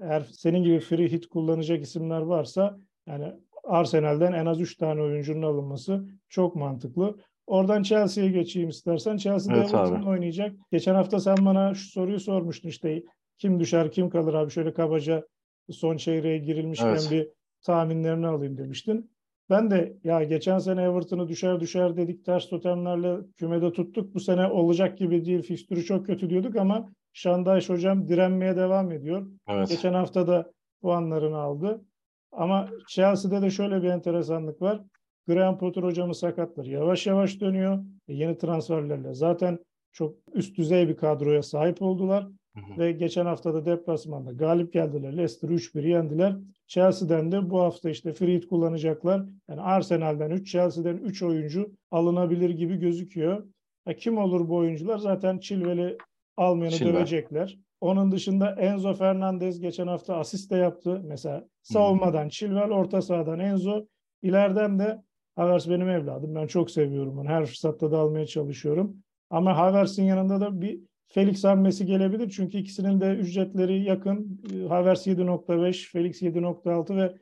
eğer 0.00 0.20
senin 0.20 0.62
gibi 0.62 0.80
free 0.80 1.12
hit 1.12 1.26
kullanacak 1.26 1.82
isimler 1.82 2.20
varsa 2.20 2.78
yani 3.06 3.32
Arsenal'den 3.64 4.32
en 4.32 4.46
az 4.46 4.60
3 4.60 4.76
tane 4.76 5.02
oyuncunun 5.02 5.42
alınması 5.42 6.04
çok 6.28 6.56
mantıklı. 6.56 7.16
Oradan 7.46 7.82
Chelsea'ye 7.82 8.30
geçeyim 8.30 8.68
istersen. 8.68 9.16
Chelsea'de 9.16 9.58
evet, 9.58 9.74
Everton 9.74 10.02
oynayacak. 10.02 10.56
Geçen 10.72 10.94
hafta 10.94 11.20
sen 11.20 11.36
bana 11.40 11.74
şu 11.74 11.88
soruyu 11.88 12.20
sormuştun 12.20 12.68
işte 12.68 13.02
kim 13.38 13.60
düşer 13.60 13.90
kim 13.90 14.10
kalır 14.10 14.34
abi 14.34 14.50
şöyle 14.50 14.74
kabaca 14.74 15.26
son 15.70 15.96
çeyreğe 15.96 16.38
girilmişken 16.38 16.86
evet. 16.86 17.08
bir 17.10 17.28
tahminlerini 17.62 18.26
alayım 18.26 18.58
demiştin. 18.58 19.10
Ben 19.50 19.70
de 19.70 19.96
ya 20.04 20.24
geçen 20.24 20.58
sene 20.58 20.82
Everton'ı 20.82 21.28
düşer 21.28 21.60
düşer 21.60 21.96
dedik 21.96 22.24
ters 22.24 22.48
totemlerle 22.48 23.16
kümede 23.36 23.72
tuttuk. 23.72 24.14
Bu 24.14 24.20
sene 24.20 24.46
olacak 24.46 24.98
gibi 24.98 25.24
değil 25.24 25.42
fikstürü 25.42 25.84
çok 25.84 26.06
kötü 26.06 26.30
diyorduk 26.30 26.56
ama 26.56 26.92
Şandaş 27.12 27.68
hocam 27.68 28.08
direnmeye 28.08 28.56
devam 28.56 28.92
ediyor. 28.92 29.26
Evet. 29.48 29.68
Geçen 29.68 29.94
hafta 29.94 30.26
da 30.26 30.52
puanlarını 30.82 31.36
aldı. 31.36 31.84
Ama 32.32 32.68
Chelsea'de 32.88 33.42
de 33.42 33.50
şöyle 33.50 33.82
bir 33.82 33.88
enteresanlık 33.88 34.62
var. 34.62 34.82
Graham 35.26 35.58
Potter 35.58 35.82
hocamız 35.82 36.18
sakatlar. 36.18 36.64
Yavaş 36.64 37.06
yavaş 37.06 37.40
dönüyor. 37.40 37.78
E, 38.08 38.14
yeni 38.14 38.38
transferlerle. 38.38 39.14
Zaten 39.14 39.58
çok 39.92 40.14
üst 40.34 40.56
düzey 40.58 40.88
bir 40.88 40.96
kadroya 40.96 41.42
sahip 41.42 41.82
oldular. 41.82 42.26
Hı 42.56 42.60
hı. 42.60 42.78
Ve 42.78 42.92
geçen 42.92 43.26
hafta 43.26 43.54
da 43.54 43.64
deplasmanda 43.64 44.32
galip 44.32 44.72
geldiler. 44.72 45.16
Leicester 45.16 45.48
3-1 45.48 45.88
yendiler. 45.88 46.36
Chelsea'den 46.66 47.32
de 47.32 47.50
bu 47.50 47.60
hafta 47.60 47.90
işte 47.90 48.12
free 48.12 48.40
kullanacaklar. 48.40 49.24
Yani 49.48 49.60
Arsenal'den 49.60 50.30
3, 50.30 50.52
Chelsea'den 50.52 50.96
3 50.96 51.22
oyuncu 51.22 51.70
alınabilir 51.90 52.50
gibi 52.50 52.76
gözüküyor. 52.76 53.44
E, 53.86 53.96
kim 53.96 54.18
olur 54.18 54.48
bu 54.48 54.56
oyuncular? 54.56 54.98
Zaten 54.98 55.38
Chilwell'i 55.38 55.98
almayanı 56.36 56.74
Chilwell. 56.74 56.94
dövecekler. 56.94 57.58
Onun 57.80 58.12
dışında 58.12 58.50
Enzo 58.50 58.94
Fernandez 58.94 59.60
geçen 59.60 59.86
hafta 59.86 60.16
asist 60.16 60.50
de 60.50 60.56
yaptı. 60.56 61.02
Mesela 61.04 61.48
savunmadan 61.62 62.28
Chilwell, 62.28 62.70
orta 62.70 63.02
sahadan 63.02 63.38
Enzo. 63.38 63.86
İleriden 64.22 64.78
de 64.78 65.02
Havertz 65.36 65.70
benim 65.70 65.88
evladım. 65.88 66.34
Ben 66.34 66.46
çok 66.46 66.70
seviyorum 66.70 67.18
onu. 67.18 67.28
Her 67.28 67.46
fırsatta 67.46 67.92
da 67.92 67.98
almaya 67.98 68.26
çalışıyorum. 68.26 68.96
Ama 69.30 69.56
Havertz'in 69.56 70.04
yanında 70.04 70.40
da 70.40 70.60
bir 70.60 70.80
Felix 71.08 71.44
hamlesi 71.44 71.86
gelebilir. 71.86 72.30
Çünkü 72.30 72.58
ikisinin 72.58 73.00
de 73.00 73.14
ücretleri 73.14 73.82
yakın. 73.84 74.40
Havertz 74.68 75.06
7.5, 75.06 75.90
Felix 75.92 76.22
7.6 76.22 76.96
ve 76.96 77.14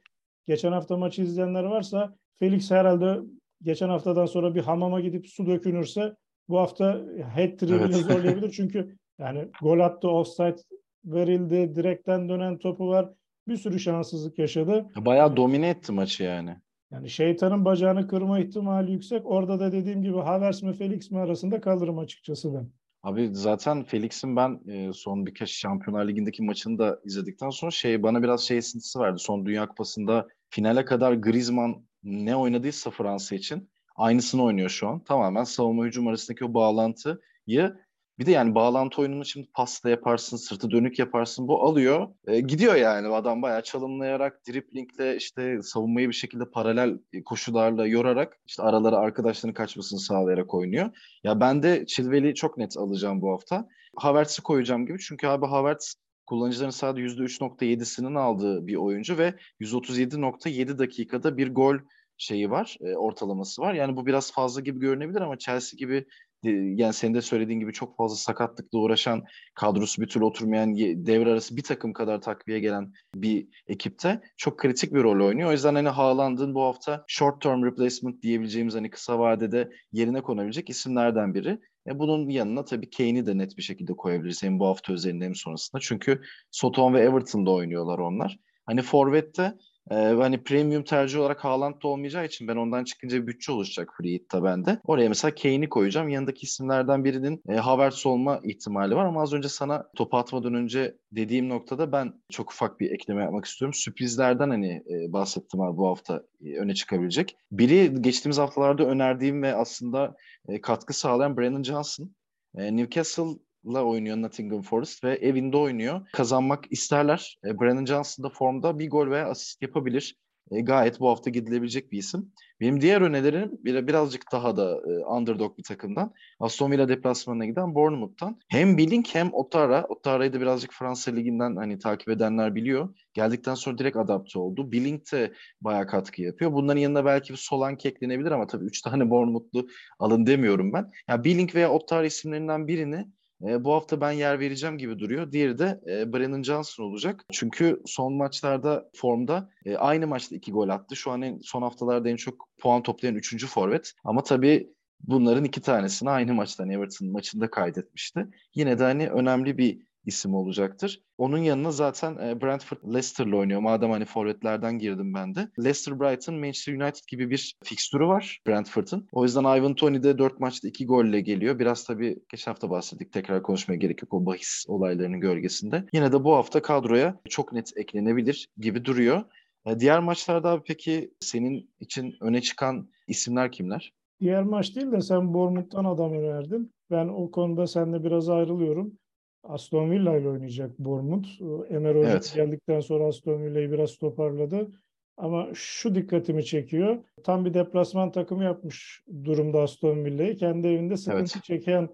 geçen 0.46 0.72
hafta 0.72 0.96
maçı 0.96 1.22
izleyenler 1.22 1.64
varsa 1.64 2.14
Felix 2.38 2.70
herhalde 2.70 3.20
geçen 3.62 3.88
haftadan 3.88 4.26
sonra 4.26 4.54
bir 4.54 4.60
hamama 4.60 5.00
gidip 5.00 5.28
su 5.28 5.46
dökünürse 5.46 6.14
bu 6.48 6.58
hafta 6.58 7.00
hat-trick'i 7.34 7.74
evet. 7.74 7.94
zorlayabilir. 7.94 8.50
Çünkü 8.50 8.96
yani 9.18 9.48
gol 9.62 9.80
attı, 9.80 10.08
offside 10.08 10.56
verildi, 11.04 11.74
direkten 11.74 12.28
dönen 12.28 12.58
topu 12.58 12.88
var. 12.88 13.10
Bir 13.48 13.56
sürü 13.56 13.80
şanssızlık 13.80 14.38
yaşadı. 14.38 14.86
Bayağı 14.96 15.36
domine 15.36 15.68
etti 15.68 15.92
maçı 15.92 16.22
yani. 16.22 16.56
Yani 16.94 17.10
şeytanın 17.10 17.64
bacağını 17.64 18.08
kırma 18.08 18.40
ihtimali 18.40 18.92
yüksek. 18.92 19.26
Orada 19.26 19.60
da 19.60 19.72
dediğim 19.72 20.02
gibi 20.02 20.16
Havertz 20.18 20.62
mi 20.62 20.72
Felix 20.72 21.10
mi 21.10 21.18
arasında 21.18 21.60
kalırım 21.60 21.98
açıkçası 21.98 22.54
ben. 22.54 22.68
Abi 23.02 23.28
zaten 23.32 23.84
Felix'in 23.84 24.36
ben 24.36 24.60
e, 24.68 24.92
son 24.92 25.26
birkaç 25.26 25.50
Şampiyonlar 25.50 26.08
Ligi'ndeki 26.08 26.42
maçını 26.42 26.78
da 26.78 27.00
izledikten 27.04 27.50
sonra 27.50 27.70
şey 27.70 28.02
bana 28.02 28.22
biraz 28.22 28.40
şey 28.40 28.58
esintisi 28.58 28.98
verdi. 28.98 29.18
Son 29.18 29.46
Dünya 29.46 29.68
Kupası'nda 29.68 30.28
finale 30.50 30.84
kadar 30.84 31.12
Griezmann 31.12 31.86
ne 32.02 32.36
oynadıysa 32.36 32.90
Fransa 32.90 33.34
için 33.34 33.70
aynısını 33.96 34.42
oynuyor 34.42 34.68
şu 34.68 34.88
an. 34.88 35.00
Tamamen 35.00 35.44
savunma 35.44 35.84
hücum 35.84 36.06
arasındaki 36.06 36.44
o 36.44 36.54
bağlantıyı 36.54 37.76
bir 38.18 38.26
de 38.26 38.30
yani 38.30 38.54
bağlantı 38.54 39.00
oyununu 39.00 39.24
şimdi 39.24 39.48
pasta 39.54 39.90
yaparsın, 39.90 40.36
sırtı 40.36 40.70
dönük 40.70 40.98
yaparsın. 40.98 41.48
Bu 41.48 41.62
alıyor. 41.64 42.08
E, 42.26 42.40
gidiyor 42.40 42.74
yani. 42.74 43.08
Adam 43.08 43.42
bayağı 43.42 43.62
çalımlayarak, 43.62 44.40
driplingle 44.48 45.16
işte 45.16 45.62
savunmayı 45.62 46.08
bir 46.08 46.14
şekilde 46.14 46.50
paralel 46.50 46.98
koşularla 47.24 47.86
yorarak 47.86 48.38
işte 48.46 48.62
aralara 48.62 48.96
arkadaşlarının 48.96 49.54
kaçmasını 49.54 50.00
sağlayarak 50.00 50.54
oynuyor. 50.54 50.90
Ya 51.24 51.40
ben 51.40 51.62
de 51.62 51.86
Chilwell'i 51.86 52.34
çok 52.34 52.58
net 52.58 52.76
alacağım 52.76 53.22
bu 53.22 53.32
hafta. 53.32 53.68
Havertz'i 53.96 54.42
koyacağım 54.42 54.86
gibi. 54.86 54.98
Çünkü 54.98 55.26
abi 55.26 55.46
Havertz 55.46 55.94
kullanıcıların 56.26 56.70
sadece 56.70 57.06
%3.7'sinin 57.06 58.14
aldığı 58.14 58.66
bir 58.66 58.76
oyuncu 58.76 59.18
ve 59.18 59.34
137.7 59.60 60.78
dakikada 60.78 61.36
bir 61.36 61.54
gol 61.54 61.76
şeyi 62.16 62.50
var, 62.50 62.76
e, 62.80 62.96
ortalaması 62.96 63.62
var. 63.62 63.74
Yani 63.74 63.96
bu 63.96 64.06
biraz 64.06 64.32
fazla 64.32 64.60
gibi 64.60 64.80
görünebilir 64.80 65.20
ama 65.20 65.38
Chelsea 65.38 65.76
gibi 65.78 66.06
yani 66.50 66.92
senin 66.92 67.14
de 67.14 67.22
söylediğin 67.22 67.60
gibi 67.60 67.72
çok 67.72 67.96
fazla 67.96 68.16
sakatlıkla 68.16 68.78
uğraşan 68.78 69.24
kadrosu 69.54 70.02
bir 70.02 70.06
türlü 70.06 70.24
oturmayan 70.24 70.76
devre 70.76 71.30
arası 71.30 71.56
bir 71.56 71.62
takım 71.62 71.92
kadar 71.92 72.20
takviye 72.20 72.60
gelen 72.60 72.92
bir 73.14 73.48
ekipte 73.66 74.20
çok 74.36 74.58
kritik 74.58 74.94
bir 74.94 75.02
rol 75.02 75.26
oynuyor. 75.26 75.48
O 75.48 75.52
yüzden 75.52 75.74
hani 75.74 75.88
Haaland'ın 75.88 76.54
bu 76.54 76.62
hafta 76.62 77.04
short 77.08 77.42
term 77.42 77.64
replacement 77.64 78.22
diyebileceğimiz 78.22 78.74
hani 78.74 78.90
kısa 78.90 79.18
vadede 79.18 79.70
yerine 79.92 80.20
konabilecek 80.20 80.70
isimlerden 80.70 81.34
biri. 81.34 81.58
E 81.88 81.98
bunun 81.98 82.28
yanına 82.28 82.64
tabii 82.64 82.90
Kane'i 82.90 83.26
de 83.26 83.38
net 83.38 83.56
bir 83.56 83.62
şekilde 83.62 83.92
koyabiliriz 83.92 84.42
hem 84.42 84.58
bu 84.58 84.66
hafta 84.66 84.92
özelinde 84.92 85.24
hem 85.24 85.34
sonrasında. 85.34 85.80
Çünkü 85.80 86.22
Soton 86.50 86.94
ve 86.94 87.00
Everton'da 87.00 87.50
oynuyorlar 87.50 87.98
onlar. 87.98 88.38
Hani 88.66 88.82
Forvet'te 88.82 89.54
ee, 89.90 89.94
hani 89.94 90.42
premium 90.44 90.84
tercih 90.84 91.20
olarak 91.20 91.44
Haaland 91.44 91.82
da 91.82 91.88
olmayacağı 91.88 92.26
için 92.26 92.48
ben 92.48 92.56
ondan 92.56 92.84
çıkınca 92.84 93.22
bir 93.22 93.26
bütçe 93.26 93.52
oluşacak 93.52 93.94
free 93.96 94.12
hit'te 94.12 94.42
bende. 94.42 94.78
Oraya 94.84 95.08
mesela 95.08 95.34
Kane'i 95.34 95.68
koyacağım. 95.68 96.08
Yanındaki 96.08 96.44
isimlerden 96.44 97.04
birinin 97.04 97.42
e, 97.48 97.54
Havertz 97.54 98.06
olma 98.06 98.40
ihtimali 98.44 98.96
var 98.96 99.04
ama 99.04 99.22
az 99.22 99.32
önce 99.32 99.48
sana 99.48 99.88
topu 99.96 100.16
atmadan 100.16 100.54
önce 100.54 100.96
dediğim 101.12 101.48
noktada 101.48 101.92
ben 101.92 102.12
çok 102.32 102.52
ufak 102.52 102.80
bir 102.80 102.90
ekleme 102.90 103.22
yapmak 103.22 103.44
istiyorum. 103.44 103.74
Sürprizlerden 103.74 104.50
hani 104.50 104.84
e, 104.90 105.12
bahsettim 105.12 105.60
abi 105.60 105.76
bu 105.76 105.88
hafta 105.88 106.22
e, 106.44 106.58
öne 106.58 106.74
çıkabilecek. 106.74 107.36
Biri 107.52 108.02
geçtiğimiz 108.02 108.38
haftalarda 108.38 108.86
önerdiğim 108.86 109.42
ve 109.42 109.54
aslında 109.54 110.16
e, 110.48 110.60
katkı 110.60 110.92
sağlayan 110.92 111.36
Brandon 111.36 111.62
Johnson. 111.62 112.14
E, 112.56 112.76
Newcastle 112.76 113.38
la 113.66 113.84
oynuyor 113.84 114.16
Nottingham 114.16 114.62
Forest 114.62 115.04
ve 115.04 115.14
evinde 115.14 115.56
oynuyor. 115.56 116.06
Kazanmak 116.12 116.64
isterler. 116.70 117.38
E, 117.44 117.60
Brandon 117.60 117.84
Johnson 117.84 118.24
da 118.24 118.28
formda 118.28 118.78
bir 118.78 118.90
gol 118.90 119.10
veya 119.10 119.28
asist 119.28 119.62
yapabilir. 119.62 120.16
E, 120.50 120.60
gayet 120.60 121.00
bu 121.00 121.08
hafta 121.08 121.30
gidilebilecek 121.30 121.92
bir 121.92 121.98
isim. 121.98 122.32
Benim 122.60 122.80
diğer 122.80 123.00
önerilerim 123.00 123.50
bir, 123.64 123.86
birazcık 123.86 124.32
daha 124.32 124.56
da 124.56 124.80
e, 124.86 125.04
underdog 125.04 125.58
bir 125.58 125.62
takımdan. 125.62 126.12
Aston 126.40 126.70
Villa 126.70 126.88
deplasmanına 126.88 127.44
giden 127.46 127.74
Bournemouth'tan. 127.74 128.40
Hem 128.48 128.78
Billing 128.78 129.06
hem 129.12 129.30
Otara. 129.32 129.84
Otara'yı 129.88 130.32
da 130.32 130.40
birazcık 130.40 130.72
Fransa 130.72 131.10
Ligi'nden 131.10 131.56
hani 131.56 131.78
takip 131.78 132.08
edenler 132.08 132.54
biliyor. 132.54 132.94
Geldikten 133.14 133.54
sonra 133.54 133.78
direkt 133.78 133.96
adapte 133.96 134.38
oldu. 134.38 134.72
Billing 134.72 135.02
de 135.12 135.32
bayağı 135.60 135.86
katkı 135.86 136.22
yapıyor. 136.22 136.52
Bunların 136.52 136.80
yanına 136.80 137.04
belki 137.04 137.32
bir 137.32 137.38
Solanke 137.38 137.88
eklenebilir 137.88 138.30
ama 138.30 138.46
tabii 138.46 138.64
3 138.64 138.82
tane 138.82 139.10
Bournemouth'lu 139.10 139.66
alın 139.98 140.26
demiyorum 140.26 140.72
ben. 140.72 140.82
Ya 140.82 140.90
yani 141.08 141.24
Billing 141.24 141.54
veya 141.54 141.70
Otara 141.70 142.06
isimlerinden 142.06 142.68
birini 142.68 143.06
e, 143.48 143.64
bu 143.64 143.72
hafta 143.72 144.00
ben 144.00 144.12
yer 144.12 144.40
vereceğim 144.40 144.78
gibi 144.78 144.98
duruyor. 144.98 145.32
Diğeri 145.32 145.58
de 145.58 145.80
e, 145.86 146.12
Brennan 146.12 146.42
Johnson 146.42 146.84
olacak. 146.84 147.24
Çünkü 147.32 147.82
son 147.86 148.14
maçlarda 148.14 148.90
formda 148.94 149.50
e, 149.64 149.76
aynı 149.76 150.06
maçta 150.06 150.36
iki 150.36 150.52
gol 150.52 150.68
attı. 150.68 150.96
Şu 150.96 151.10
an 151.10 151.22
en, 151.22 151.38
son 151.42 151.62
haftalarda 151.62 152.08
en 152.08 152.16
çok 152.16 152.48
puan 152.58 152.82
toplayan 152.82 153.16
üçüncü 153.16 153.46
forvet. 153.46 153.92
Ama 154.04 154.22
tabii 154.22 154.74
bunların 155.00 155.44
iki 155.44 155.60
tanesini 155.60 156.10
aynı 156.10 156.34
maçtan 156.34 156.70
Everton 156.70 157.08
maçında 157.08 157.50
kaydetmişti. 157.50 158.26
Yine 158.54 158.78
de 158.78 158.82
hani 158.82 159.08
önemli 159.08 159.58
bir 159.58 159.78
isim 160.06 160.34
olacaktır. 160.34 161.02
Onun 161.18 161.38
yanına 161.38 161.70
zaten 161.70 162.16
e, 162.16 162.40
Brentford 162.40 162.78
Leicester'la 162.86 163.36
oynuyor. 163.36 163.60
Madem 163.60 163.90
hani 163.90 164.04
forvetlerden 164.04 164.78
girdim 164.78 165.14
ben 165.14 165.34
de. 165.34 165.48
Leicester 165.58 166.00
Brighton 166.00 166.34
Manchester 166.34 166.74
United 166.74 167.00
gibi 167.08 167.30
bir 167.30 167.54
fikstürü 167.64 168.06
var 168.06 168.40
Brentford'un. 168.46 169.08
O 169.12 169.24
yüzden 169.24 169.58
Ivan 169.58 169.74
Toney 169.74 170.02
de 170.02 170.18
4 170.18 170.40
maçta 170.40 170.68
2 170.68 170.86
golle 170.86 171.20
geliyor. 171.20 171.58
Biraz 171.58 171.84
tabii 171.84 172.18
geçen 172.30 172.52
hafta 172.52 172.70
bahsettik. 172.70 173.12
Tekrar 173.12 173.42
konuşmaya 173.42 173.76
gerek 173.76 174.02
yok 174.02 174.14
o 174.14 174.26
bahis 174.26 174.64
olaylarının 174.68 175.20
gölgesinde. 175.20 175.84
Yine 175.92 176.12
de 176.12 176.24
bu 176.24 176.34
hafta 176.34 176.62
kadroya 176.62 177.20
çok 177.28 177.52
net 177.52 177.72
eklenebilir 177.76 178.48
gibi 178.58 178.84
duruyor. 178.84 179.24
E, 179.66 179.80
diğer 179.80 180.00
maçlarda 180.00 180.50
abi 180.50 180.62
peki 180.66 181.10
senin 181.20 181.70
için 181.80 182.14
öne 182.20 182.40
çıkan 182.40 182.88
isimler 183.08 183.52
kimler? 183.52 183.92
Diğer 184.20 184.42
maç 184.42 184.76
değil 184.76 184.92
de 184.92 185.00
sen 185.00 185.34
Bournemouth'tan 185.34 185.84
adam 185.84 186.12
önerdin. 186.12 186.72
Ben 186.90 187.08
o 187.08 187.30
konuda 187.30 187.66
seninle 187.66 188.04
biraz 188.04 188.28
ayrılıyorum. 188.28 188.98
Aston 189.44 189.90
Villa 189.90 190.16
ile 190.16 190.28
oynayacak 190.28 190.78
Bournemouth. 190.78 191.28
Emer 191.70 191.94
Hoca 191.94 192.10
evet. 192.10 192.32
geldikten 192.34 192.80
sonra 192.80 193.06
Aston 193.06 193.42
Villa'yı 193.44 193.72
biraz 193.72 193.96
toparladı. 193.96 194.70
Ama 195.16 195.48
şu 195.54 195.94
dikkatimi 195.94 196.44
çekiyor. 196.44 196.98
Tam 197.24 197.44
bir 197.44 197.54
deplasman 197.54 198.12
takımı 198.12 198.44
yapmış 198.44 199.02
durumda 199.24 199.62
Aston 199.62 200.04
Villa'yı. 200.04 200.36
Kendi 200.36 200.66
evinde 200.66 200.96
sıkıntı 200.96 201.32
evet. 201.34 201.44
çeken 201.44 201.88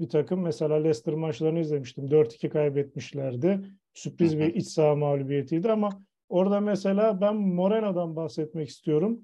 bir 0.00 0.08
takım. 0.08 0.40
Mesela 0.40 0.74
Leicester 0.74 1.14
maçlarını 1.14 1.60
izlemiştim. 1.60 2.06
4-2 2.06 2.48
kaybetmişlerdi. 2.48 3.60
Sürpriz 3.94 4.38
bir 4.38 4.54
iç 4.54 4.66
saha 4.66 4.94
mağlubiyetiydi 4.96 5.72
ama 5.72 5.88
orada 6.28 6.60
mesela 6.60 7.20
ben 7.20 7.36
Moreno'dan 7.36 8.16
bahsetmek 8.16 8.68
istiyorum. 8.68 9.20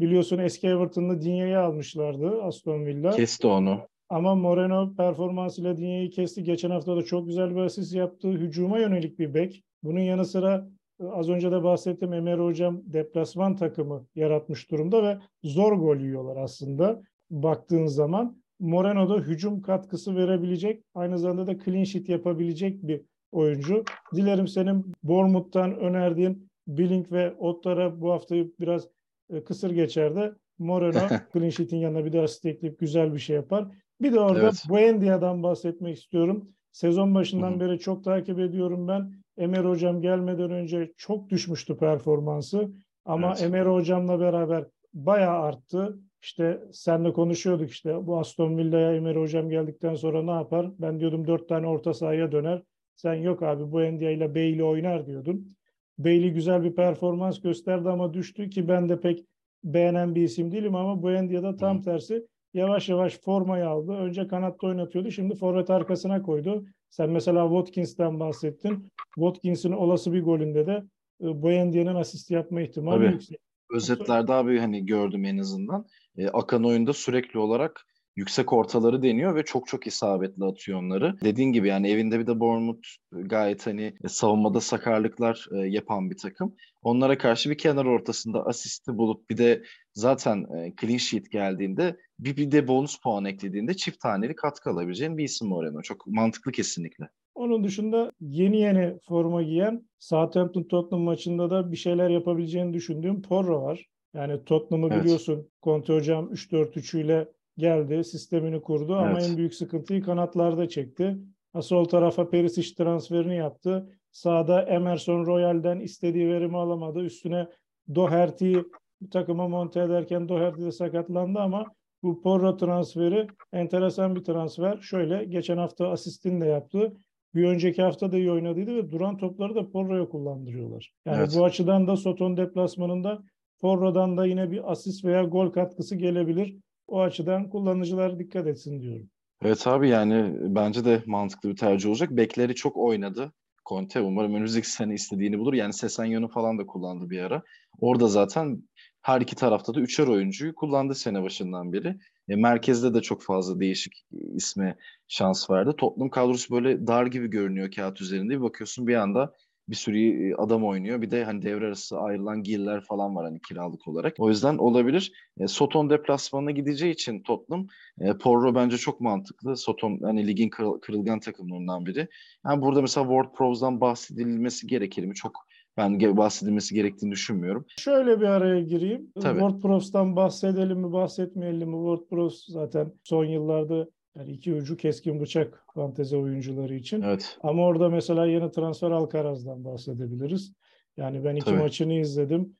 Biliyorsun 0.00 0.38
eski 0.38 0.68
Everton'da 0.68 1.22
Dinya'yı 1.22 1.60
almışlardı 1.60 2.42
Aston 2.42 2.86
Villa. 2.86 3.10
Kesti 3.10 3.46
onu. 3.46 3.88
Ama 4.10 4.34
Moreno 4.34 4.94
performansıyla 4.96 5.76
dünyayı 5.76 6.10
kesti. 6.10 6.44
Geçen 6.44 6.70
hafta 6.70 6.96
da 6.96 7.02
çok 7.02 7.26
güzel 7.26 7.56
bir 7.56 7.60
asist 7.60 7.94
yaptı. 7.94 8.28
Hücuma 8.28 8.78
yönelik 8.78 9.18
bir 9.18 9.34
bek. 9.34 9.64
Bunun 9.82 10.00
yanı 10.00 10.24
sıra 10.24 10.68
e, 11.00 11.04
az 11.04 11.28
önce 11.28 11.52
de 11.52 11.62
bahsettim 11.62 12.12
Emer 12.12 12.38
Hocam 12.38 12.80
deplasman 12.84 13.56
takımı 13.56 14.06
yaratmış 14.14 14.70
durumda 14.70 15.02
ve 15.02 15.18
zor 15.42 15.72
gol 15.72 15.96
yiyorlar 15.96 16.36
aslında 16.36 17.02
baktığın 17.30 17.86
zaman. 17.86 18.42
Moreno 18.60 19.08
da 19.08 19.18
hücum 19.18 19.62
katkısı 19.62 20.16
verebilecek, 20.16 20.84
aynı 20.94 21.18
zamanda 21.18 21.46
da 21.46 21.64
clean 21.64 21.84
sheet 21.84 22.08
yapabilecek 22.08 22.82
bir 22.82 23.02
oyuncu. 23.32 23.84
Dilerim 24.14 24.48
senin 24.48 24.92
Bournemouth'tan 25.02 25.78
önerdiğin 25.78 26.48
Billing 26.66 27.12
ve 27.12 27.34
Ottar'a 27.34 28.00
bu 28.00 28.12
haftayı 28.12 28.52
biraz 28.60 28.88
e, 29.30 29.44
kısır 29.44 29.70
geçer 29.70 30.16
de 30.16 30.32
Moreno 30.58 31.08
clean 31.32 31.50
sheet'in 31.50 31.76
yanına 31.76 32.04
bir 32.04 32.12
de 32.12 32.20
asist 32.20 32.46
ekleyip 32.46 32.78
güzel 32.78 33.14
bir 33.14 33.18
şey 33.18 33.36
yapar. 33.36 33.68
Bir 34.00 34.12
de 34.12 34.20
orada 34.20 34.42
evet. 34.42 34.64
Buendia'dan 34.68 35.42
bahsetmek 35.42 35.96
istiyorum. 35.96 36.48
Sezon 36.72 37.14
başından 37.14 37.50
Hı-hı. 37.50 37.60
beri 37.60 37.78
çok 37.78 38.04
takip 38.04 38.38
ediyorum 38.38 38.88
ben. 38.88 39.12
Emer 39.38 39.64
hocam 39.64 40.00
gelmeden 40.00 40.50
önce 40.50 40.92
çok 40.96 41.30
düşmüştü 41.30 41.76
performansı. 41.76 42.70
Ama 43.04 43.28
evet. 43.28 43.42
Emer 43.42 43.66
hocamla 43.66 44.20
beraber 44.20 44.64
bayağı 44.94 45.38
arttı. 45.38 45.98
İşte 46.22 46.60
senle 46.72 47.12
konuşuyorduk 47.12 47.70
işte 47.70 48.06
bu 48.06 48.18
Aston 48.18 48.58
Villa'ya 48.58 48.94
Emer 48.94 49.16
hocam 49.16 49.50
geldikten 49.50 49.94
sonra 49.94 50.22
ne 50.22 50.30
yapar? 50.30 50.70
Ben 50.78 51.00
diyordum 51.00 51.26
dört 51.26 51.48
tane 51.48 51.66
orta 51.66 51.94
sahaya 51.94 52.32
döner. 52.32 52.62
Sen 52.96 53.14
yok 53.14 53.42
abi 53.42 53.72
bu 53.72 53.82
Endia 53.82 54.10
ile 54.10 54.34
Bailey 54.34 54.62
oynar 54.62 55.06
diyordun. 55.06 55.56
Bailey 55.98 56.30
güzel 56.30 56.64
bir 56.64 56.74
performans 56.74 57.40
gösterdi 57.40 57.88
ama 57.88 58.14
düştü 58.14 58.50
ki 58.50 58.68
ben 58.68 58.88
de 58.88 59.00
pek 59.00 59.24
beğenen 59.64 60.14
bir 60.14 60.22
isim 60.22 60.52
değilim 60.52 60.74
ama 60.74 61.02
bu 61.02 61.10
Endia'da 61.10 61.56
tam 61.56 61.82
tersi 61.82 62.26
yavaş 62.58 62.88
yavaş 62.88 63.20
formayı 63.20 63.68
aldı. 63.68 63.92
Önce 63.92 64.28
kanatta 64.28 64.66
oynatıyordu. 64.66 65.10
Şimdi 65.10 65.34
forvet 65.34 65.70
arkasına 65.70 66.22
koydu. 66.22 66.64
Sen 66.90 67.10
mesela 67.10 67.48
Watkins'ten 67.48 68.20
bahsettin. 68.20 68.92
Watkins'in 69.14 69.72
olası 69.72 70.12
bir 70.12 70.22
golünde 70.22 70.66
de 70.66 70.84
e, 71.22 71.42
Boyendia'nın 71.42 71.94
asist 71.94 72.30
yapma 72.30 72.60
ihtimali 72.60 72.98
Tabii. 72.98 73.12
yüksek. 73.12 73.38
Özetlerde 73.70 74.32
abi 74.32 74.58
hani 74.58 74.86
gördüm 74.86 75.24
en 75.24 75.38
azından. 75.38 75.86
E, 76.16 76.28
akan 76.28 76.64
oyunda 76.64 76.92
sürekli 76.92 77.38
olarak 77.38 77.86
yüksek 78.18 78.52
ortaları 78.52 79.02
deniyor 79.02 79.34
ve 79.34 79.44
çok 79.44 79.66
çok 79.66 79.86
isabetli 79.86 80.44
atıyor 80.44 80.78
onları. 80.78 81.20
Dediğin 81.24 81.52
gibi 81.52 81.68
yani 81.68 81.90
evinde 81.90 82.18
bir 82.18 82.26
de 82.26 82.40
Bournemouth 82.40 82.88
gayet 83.12 83.66
hani 83.66 83.94
savunmada 84.08 84.60
sakarlıklar 84.60 85.46
e, 85.52 85.56
yapan 85.56 86.10
bir 86.10 86.16
takım. 86.16 86.54
Onlara 86.82 87.18
karşı 87.18 87.50
bir 87.50 87.58
kenar 87.58 87.84
ortasında 87.84 88.46
asisti 88.46 88.98
bulup 88.98 89.30
bir 89.30 89.36
de 89.36 89.62
zaten 89.94 90.46
e, 90.56 90.72
clean 90.80 90.96
sheet 90.96 91.30
geldiğinde 91.30 91.96
bir, 92.18 92.36
bir 92.36 92.50
de 92.50 92.68
bonus 92.68 92.98
puan 93.00 93.24
eklediğinde 93.24 93.74
çift 93.74 94.00
taneli 94.00 94.34
katkı 94.34 94.70
alabileceğin 94.70 95.18
bir 95.18 95.24
isim 95.24 95.48
Moreno. 95.48 95.82
Çok 95.82 96.06
mantıklı 96.06 96.52
kesinlikle. 96.52 97.08
Onun 97.34 97.64
dışında 97.64 98.12
yeni 98.20 98.60
yeni 98.60 98.98
forma 99.08 99.42
giyen 99.42 99.88
Southampton 99.98 100.62
Tottenham 100.62 101.04
maçında 101.04 101.50
da 101.50 101.72
bir 101.72 101.76
şeyler 101.76 102.10
yapabileceğini 102.10 102.74
düşündüğüm 102.74 103.22
Porro 103.22 103.62
var. 103.62 103.86
Yani 104.14 104.44
Tottenham'ı 104.44 104.88
evet. 104.92 105.04
biliyorsun 105.04 105.48
Conte 105.62 105.92
hocam 105.92 106.32
3-4-3 106.32 107.00
ile 107.00 107.28
geldi, 107.58 108.04
sistemini 108.04 108.60
kurdu 108.62 108.98
evet. 109.02 109.10
ama 109.10 109.20
en 109.20 109.36
büyük 109.36 109.54
sıkıntıyı 109.54 110.02
kanatlarda 110.02 110.68
çekti. 110.68 111.18
Sol 111.60 111.84
tarafa 111.84 112.30
Perisic 112.30 112.74
transferini 112.74 113.36
yaptı. 113.36 113.88
Sağda 114.10 114.62
Emerson 114.62 115.26
Royal'den 115.26 115.80
istediği 115.80 116.28
verimi 116.28 116.56
alamadı. 116.56 117.00
Üstüne 117.00 117.48
Doherty'yi 117.94 118.64
takıma 119.10 119.48
monte 119.48 119.80
ederken 119.80 120.28
Doherty 120.28 120.62
de 120.62 120.72
sakatlandı 120.72 121.38
ama 121.38 121.64
bu 122.02 122.22
Porro 122.22 122.56
transferi 122.56 123.26
enteresan 123.52 124.16
bir 124.16 124.24
transfer. 124.24 124.78
Şöyle 124.80 125.24
geçen 125.24 125.56
hafta 125.56 125.88
asistini 125.88 126.40
de 126.40 126.46
yaptı. 126.46 126.92
Bir 127.34 127.44
önceki 127.44 127.82
hafta 127.82 128.12
da 128.12 128.18
iyi 128.18 128.30
oynadıydı 128.30 128.76
ve 128.76 128.90
duran 128.90 129.16
topları 129.16 129.54
da 129.54 129.70
Porro'ya 129.70 130.08
kullandırıyorlar. 130.08 130.92
Yani 131.06 131.18
evet. 131.18 131.34
bu 131.36 131.44
açıdan 131.44 131.86
da 131.86 131.96
Soton 131.96 132.36
deplasmanında 132.36 133.22
Porro'dan 133.60 134.16
da 134.16 134.26
yine 134.26 134.50
bir 134.50 134.72
asist 134.72 135.04
veya 135.04 135.22
gol 135.22 135.50
katkısı 135.50 135.96
gelebilir. 135.96 136.56
O 136.88 137.00
açıdan 137.00 137.50
kullanıcılar 137.50 138.18
dikkat 138.18 138.46
etsin 138.46 138.82
diyorum. 138.82 139.10
Evet 139.42 139.66
abi 139.66 139.88
yani 139.88 140.36
bence 140.40 140.84
de 140.84 141.02
mantıklı 141.06 141.48
bir 141.48 141.56
tercih 141.56 141.88
olacak. 141.88 142.10
Bekleri 142.10 142.54
çok 142.54 142.76
oynadı. 142.76 143.32
Conte 143.68 144.00
umarım 144.00 144.34
önümüzdeki 144.34 144.70
sene 144.70 144.94
istediğini 144.94 145.38
bulur. 145.38 145.54
Yani 145.54 145.72
Sesenyon'u 145.72 146.28
falan 146.28 146.58
da 146.58 146.66
kullandı 146.66 147.10
bir 147.10 147.18
ara. 147.18 147.42
Orada 147.80 148.08
zaten 148.08 148.62
her 149.02 149.20
iki 149.20 149.36
tarafta 149.36 149.74
da 149.74 149.80
üçer 149.80 150.06
oyuncuyu 150.06 150.54
kullandı 150.54 150.94
sene 150.94 151.22
başından 151.22 151.72
beri. 151.72 151.96
E, 152.28 152.36
merkezde 152.36 152.94
de 152.94 153.02
çok 153.02 153.22
fazla 153.22 153.60
değişik 153.60 153.92
isme 154.34 154.76
şans 155.08 155.50
verdi. 155.50 155.70
Tottenham 155.76 156.10
kadrosu 156.10 156.54
böyle 156.54 156.86
dar 156.86 157.06
gibi 157.06 157.30
görünüyor 157.30 157.70
kağıt 157.70 158.00
üzerinde. 158.00 158.34
Bir 158.34 158.40
bakıyorsun 158.40 158.86
bir 158.86 158.94
anda 158.94 159.34
bir 159.68 159.76
sürü 159.76 160.34
adam 160.34 160.64
oynuyor. 160.64 161.02
Bir 161.02 161.10
de 161.10 161.24
hani 161.24 161.42
devre 161.42 161.66
arası 161.66 161.98
ayrılan 161.98 162.42
giller 162.42 162.80
falan 162.80 163.16
var 163.16 163.24
hani 163.24 163.40
kiralık 163.40 163.88
olarak. 163.88 164.14
O 164.18 164.28
yüzden 164.28 164.58
olabilir. 164.58 165.12
E, 165.40 165.46
Soton 165.46 165.90
deplasmanına 165.90 166.50
gideceği 166.50 166.92
için 166.92 167.22
Tottenham 167.22 167.66
e, 168.00 168.12
Porro 168.12 168.54
bence 168.54 168.76
çok 168.76 169.00
mantıklı. 169.00 169.56
Soton 169.56 170.00
hani 170.02 170.26
ligin 170.26 170.48
kırıl, 170.48 170.80
kırılgan 170.80 171.20
takımlarından 171.20 171.86
biri. 171.86 172.08
Yani 172.46 172.62
burada 172.62 172.82
mesela 172.82 173.06
Ward 173.06 173.34
Prowse'dan 173.34 173.80
bahsedilmesi 173.80 174.66
gerekir 174.66 175.04
mi? 175.04 175.14
Çok 175.14 175.48
ben 175.76 176.16
bahsedilmesi 176.16 176.74
gerektiğini 176.74 177.10
düşünmüyorum. 177.10 177.64
Şöyle 177.78 178.20
bir 178.20 178.26
araya 178.26 178.60
gireyim. 178.60 179.12
Tabii. 179.20 179.40
WordPress'tan 179.40 180.16
bahsedelim 180.16 180.78
mi 180.78 180.92
bahsetmeyelim 180.92 181.68
mi? 181.68 181.74
WordPress 181.74 182.44
zaten 182.48 182.92
son 183.04 183.24
yıllarda 183.24 183.88
yani 184.18 184.30
iki 184.30 184.54
ucu 184.54 184.76
keskin 184.76 185.20
bıçak 185.20 185.64
fantezi 185.74 186.16
oyuncuları 186.16 186.74
için. 186.74 187.02
Evet. 187.02 187.38
Ama 187.42 187.66
orada 187.66 187.88
mesela 187.88 188.26
yeni 188.26 188.50
transfer 188.50 188.90
Alcaraz'dan 188.90 189.64
bahsedebiliriz. 189.64 190.52
Yani 190.96 191.24
ben 191.24 191.36
iki 191.36 191.44
Tabii. 191.44 191.58
maçını 191.58 191.94
izledim. 191.94 192.56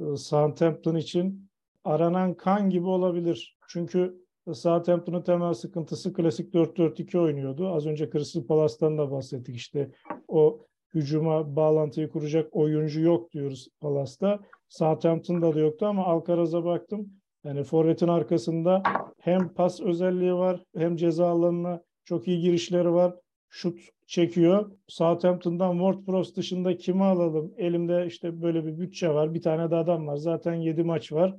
Ee, 0.00 0.16
Southampton 0.16 0.96
için 0.96 1.48
aranan 1.84 2.34
kan 2.34 2.70
gibi 2.70 2.86
olabilir. 2.86 3.58
Çünkü 3.68 4.22
Southampton'un 4.52 5.22
temel 5.22 5.54
sıkıntısı 5.54 6.12
klasik 6.12 6.54
4-4-2 6.54 7.18
oynuyordu. 7.18 7.68
Az 7.68 7.86
önce 7.86 8.10
Crystal 8.10 8.46
Palace'tan 8.46 8.98
da 8.98 9.10
bahsettik 9.10 9.56
işte. 9.56 9.90
O 10.28 10.66
hücuma 10.94 11.56
bağlantıyı 11.56 12.08
kuracak 12.10 12.56
oyuncu 12.56 13.00
yok 13.00 13.32
diyoruz 13.32 13.68
Palace'da. 13.80 14.40
Southampton'da 14.68 15.54
da 15.54 15.60
yoktu 15.60 15.86
ama 15.86 16.04
Alcaraz'a 16.04 16.64
baktım. 16.64 17.10
Yani 17.44 17.64
forvetin 17.64 18.08
arkasında 18.08 18.82
hem 19.20 19.48
pas 19.48 19.80
özelliği 19.80 20.34
var 20.34 20.64
hem 20.76 20.96
ceza 20.96 21.26
alanına 21.26 21.82
çok 22.04 22.28
iyi 22.28 22.40
girişleri 22.40 22.92
var. 22.92 23.14
Şut 23.50 23.78
çekiyor. 24.06 24.70
Southampton'dan 24.88 25.72
WordPress 25.72 26.36
dışında 26.36 26.76
kimi 26.76 27.04
alalım? 27.04 27.54
Elimde 27.56 28.06
işte 28.06 28.42
böyle 28.42 28.66
bir 28.66 28.78
bütçe 28.78 29.08
var. 29.08 29.34
Bir 29.34 29.42
tane 29.42 29.70
de 29.70 29.76
adam 29.76 30.06
var. 30.06 30.16
Zaten 30.16 30.54
7 30.54 30.84
maç 30.84 31.12
var. 31.12 31.36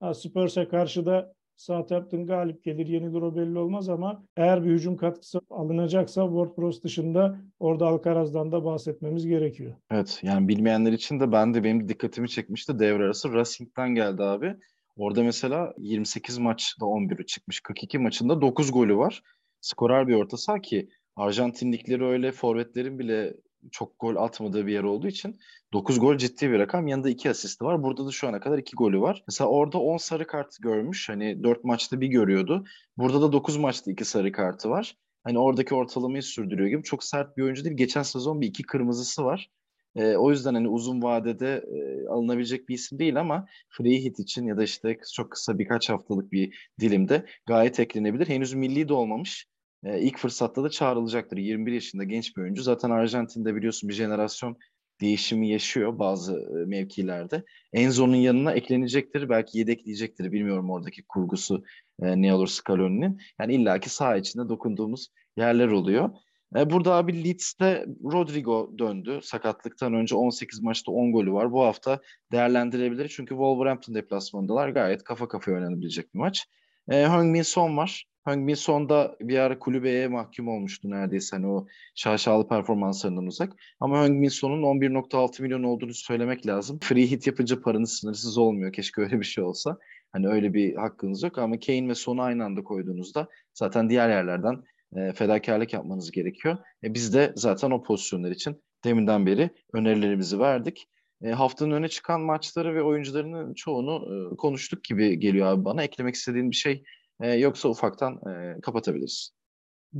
Ha, 0.00 0.14
Spurs'e 0.14 0.68
karşı 0.68 1.06
da 1.06 1.32
Southampton 1.56 2.26
galip 2.26 2.64
gelir, 2.64 2.86
yenilir 2.86 3.22
o 3.22 3.36
belli 3.36 3.58
olmaz 3.58 3.88
ama 3.88 4.24
eğer 4.36 4.64
bir 4.64 4.70
hücum 4.70 4.96
katkısı 4.96 5.40
alınacaksa 5.50 6.22
WordPress 6.22 6.82
dışında 6.82 7.38
orada 7.60 7.86
Alcaraz'dan 7.86 8.52
da 8.52 8.64
bahsetmemiz 8.64 9.26
gerekiyor. 9.26 9.74
Evet 9.90 10.20
yani 10.22 10.48
bilmeyenler 10.48 10.92
için 10.92 11.20
de 11.20 11.32
ben 11.32 11.54
de 11.54 11.64
benim 11.64 11.88
dikkatimi 11.88 12.28
çekmişti 12.28 12.78
devre 12.78 13.04
arası 13.04 13.32
Racing'den 13.32 13.94
geldi 13.94 14.22
abi. 14.22 14.56
Orada 14.96 15.22
mesela 15.22 15.74
28 15.78 16.38
maçta 16.38 16.86
11'i 16.86 17.26
çıkmış. 17.26 17.60
42 17.60 17.98
maçında 17.98 18.40
9 18.40 18.72
golü 18.72 18.96
var. 18.96 19.22
Skorer 19.60 20.08
bir 20.08 20.14
orta 20.14 20.36
saha 20.36 20.60
ki 20.60 20.88
Arjantinlikleri 21.16 22.04
öyle 22.04 22.32
forvetlerin 22.32 22.98
bile 22.98 23.34
çok 23.72 23.98
gol 23.98 24.16
atmadığı 24.16 24.66
bir 24.66 24.72
yer 24.72 24.82
olduğu 24.82 25.06
için 25.06 25.38
9 25.72 26.00
gol 26.00 26.16
ciddi 26.16 26.50
bir 26.50 26.58
rakam. 26.58 26.86
Yanında 26.86 27.10
2 27.10 27.30
asisti 27.30 27.64
var. 27.64 27.82
Burada 27.82 28.06
da 28.06 28.10
şu 28.10 28.28
ana 28.28 28.40
kadar 28.40 28.58
2 28.58 28.76
golü 28.76 29.00
var. 29.00 29.24
Mesela 29.28 29.50
orada 29.50 29.78
10 29.78 29.96
sarı 29.96 30.26
kart 30.26 30.56
görmüş. 30.60 31.08
Hani 31.08 31.42
4 31.42 31.64
maçta 31.64 32.00
bir 32.00 32.06
görüyordu. 32.06 32.64
Burada 32.96 33.22
da 33.22 33.32
9 33.32 33.56
maçta 33.56 33.90
2 33.90 34.04
sarı 34.04 34.32
kartı 34.32 34.70
var. 34.70 34.96
Hani 35.24 35.38
oradaki 35.38 35.74
ortalamayı 35.74 36.22
sürdürüyor 36.22 36.68
gibi. 36.68 36.82
Çok 36.82 37.04
sert 37.04 37.36
bir 37.36 37.42
oyuncu 37.42 37.64
değil. 37.64 37.76
Geçen 37.76 38.02
sezon 38.02 38.40
bir 38.40 38.46
iki 38.46 38.62
kırmızısı 38.62 39.24
var. 39.24 39.50
E, 39.96 40.16
o 40.16 40.30
yüzden 40.30 40.54
hani 40.54 40.68
uzun 40.68 41.02
vadede 41.02 41.64
e, 41.74 42.08
alınabilecek 42.08 42.68
bir 42.68 42.74
isim 42.74 42.98
değil 42.98 43.20
ama 43.20 43.46
free 43.68 44.04
hit 44.04 44.18
için 44.18 44.46
ya 44.46 44.56
da 44.56 44.62
işte 44.62 44.98
çok 45.14 45.30
kısa 45.30 45.58
birkaç 45.58 45.88
haftalık 45.90 46.32
bir 46.32 46.70
dilimde 46.80 47.26
gayet 47.46 47.80
eklenebilir. 47.80 48.28
Henüz 48.28 48.54
milli 48.54 48.88
de 48.88 48.94
olmamış. 48.94 49.46
E, 49.84 50.00
ilk 50.00 50.18
fırsatta 50.18 50.64
da 50.64 50.70
çağrılacaktır. 50.70 51.36
21 51.36 51.72
yaşında 51.72 52.04
genç 52.04 52.36
bir 52.36 52.42
oyuncu. 52.42 52.62
Zaten 52.62 52.90
Arjantin'de 52.90 53.54
biliyorsun 53.54 53.88
bir 53.88 53.94
jenerasyon 53.94 54.56
değişimi 55.00 55.48
yaşıyor 55.48 55.98
bazı 55.98 56.34
e, 56.34 56.66
mevkilerde. 56.66 57.44
Enzo'nun 57.72 58.16
yanına 58.16 58.52
eklenecektir. 58.52 59.28
Belki 59.28 59.58
yedekleyecektir. 59.58 60.32
Bilmiyorum 60.32 60.70
oradaki 60.70 61.02
kurgusu 61.02 61.64
e, 62.02 62.22
ne 62.22 62.34
olur 62.34 62.46
Scaloni'nin. 62.48 63.20
Yani 63.40 63.54
illaki 63.54 63.90
saha 63.90 64.16
içinde 64.16 64.48
dokunduğumuz 64.48 65.08
yerler 65.36 65.68
oluyor. 65.68 66.10
E, 66.56 66.70
burada 66.70 66.94
abi 66.94 67.24
Leeds'te 67.24 67.86
Rodrigo 68.04 68.78
döndü. 68.78 69.20
Sakatlıktan 69.22 69.94
önce 69.94 70.14
18 70.16 70.62
maçta 70.62 70.92
10 70.92 71.12
golü 71.12 71.32
var. 71.32 71.52
Bu 71.52 71.64
hafta 71.64 72.00
değerlendirebilir. 72.32 73.08
Çünkü 73.08 73.30
Wolverhampton 73.30 73.94
deplasmanındalar. 73.94 74.68
Gayet 74.68 75.04
kafa 75.04 75.28
kafaya 75.28 75.56
oynanabilecek 75.56 76.14
bir 76.14 76.18
maç. 76.18 76.46
E, 76.88 76.94
Heung-Min 76.94 77.42
Son 77.42 77.76
var. 77.76 78.04
Heung-Min 78.24 78.54
Son 78.54 78.88
da 78.88 79.16
bir 79.20 79.38
ara 79.38 79.58
kulübeye 79.58 80.08
mahkum 80.08 80.48
olmuştu 80.48 80.90
neredeyse. 80.90 81.36
Hani 81.36 81.46
o 81.46 81.66
şaşalı 81.94 82.48
performanslarından 82.48 83.26
uzak. 83.26 83.52
Ama 83.80 83.96
Heung-Min 83.96 84.28
Son'un 84.28 84.62
11.6 84.62 85.42
milyon 85.42 85.62
olduğunu 85.62 85.94
söylemek 85.94 86.46
lazım. 86.46 86.78
Free 86.82 87.10
hit 87.10 87.26
yapınca 87.26 87.60
paranız 87.60 87.92
sınırsız 87.92 88.38
olmuyor. 88.38 88.72
Keşke 88.72 89.00
öyle 89.00 89.20
bir 89.20 89.24
şey 89.24 89.44
olsa. 89.44 89.78
Hani 90.12 90.28
öyle 90.28 90.54
bir 90.54 90.76
hakkınız 90.76 91.22
yok 91.22 91.38
ama 91.38 91.60
Kane 91.60 91.88
ve 91.88 91.94
Son'u 91.94 92.22
aynı 92.22 92.44
anda 92.44 92.64
koyduğunuzda 92.64 93.28
zaten 93.54 93.90
diğer 93.90 94.08
yerlerden 94.08 94.62
e, 94.96 95.12
fedakarlık 95.12 95.72
yapmanız 95.72 96.10
gerekiyor. 96.10 96.58
E, 96.84 96.94
biz 96.94 97.14
de 97.14 97.32
zaten 97.36 97.70
o 97.70 97.82
pozisyonlar 97.82 98.30
için 98.30 98.62
deminden 98.84 99.26
beri 99.26 99.50
önerilerimizi 99.72 100.38
verdik. 100.38 100.88
E, 101.22 101.30
haftanın 101.30 101.70
öne 101.70 101.88
çıkan 101.88 102.20
maçları 102.20 102.74
ve 102.74 102.82
oyuncularının 102.82 103.54
çoğunu 103.54 104.32
e, 104.32 104.36
konuştuk 104.36 104.84
gibi 104.84 105.18
geliyor 105.18 105.46
abi 105.46 105.64
bana. 105.64 105.82
Eklemek 105.82 106.14
istediğin 106.14 106.50
bir 106.50 106.56
şey 106.56 106.84
e, 107.20 107.32
yoksa 107.32 107.68
ufaktan 107.68 108.14
e, 108.14 108.60
kapatabiliriz. 108.60 109.36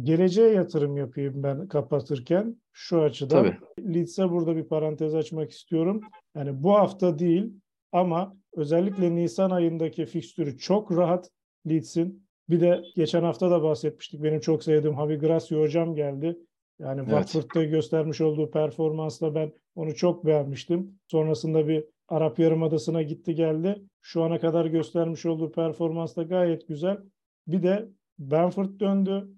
Geleceğe 0.02 0.52
yatırım 0.52 0.96
yapayım 0.96 1.42
ben 1.42 1.68
kapatırken 1.68 2.56
şu 2.72 3.02
açıdan. 3.02 3.44
Tabii. 3.44 3.94
Leeds'e 3.94 4.30
burada 4.30 4.56
bir 4.56 4.64
parantez 4.64 5.14
açmak 5.14 5.50
istiyorum. 5.50 6.00
Yani 6.36 6.62
bu 6.62 6.74
hafta 6.74 7.18
değil 7.18 7.52
ama 7.92 8.36
özellikle 8.56 9.14
Nisan 9.14 9.50
ayındaki 9.50 10.06
fikstürü 10.06 10.58
çok 10.58 10.96
rahat 10.96 11.30
Leeds'in. 11.68 12.25
Bir 12.48 12.60
de 12.60 12.82
geçen 12.96 13.22
hafta 13.22 13.50
da 13.50 13.62
bahsetmiştik. 13.62 14.22
Benim 14.22 14.40
çok 14.40 14.64
sevdiğim 14.64 14.96
Javi 14.96 15.18
Gracia 15.18 15.60
hocam 15.60 15.94
geldi. 15.94 16.38
Yani 16.78 17.00
evet. 17.00 17.10
Watford'da 17.10 17.64
göstermiş 17.64 18.20
olduğu 18.20 18.50
performansla 18.50 19.34
ben 19.34 19.52
onu 19.74 19.94
çok 19.94 20.26
beğenmiştim. 20.26 20.98
Sonrasında 21.08 21.68
bir 21.68 21.84
Arap 22.08 22.38
Yarımadası'na 22.38 23.02
gitti 23.02 23.34
geldi. 23.34 23.82
Şu 24.02 24.22
ana 24.22 24.40
kadar 24.40 24.66
göstermiş 24.66 25.26
olduğu 25.26 25.52
performans 25.52 26.16
da 26.16 26.22
gayet 26.22 26.68
güzel. 26.68 26.98
Bir 27.46 27.62
de 27.62 27.88
Benford 28.18 28.80
döndü. 28.80 29.28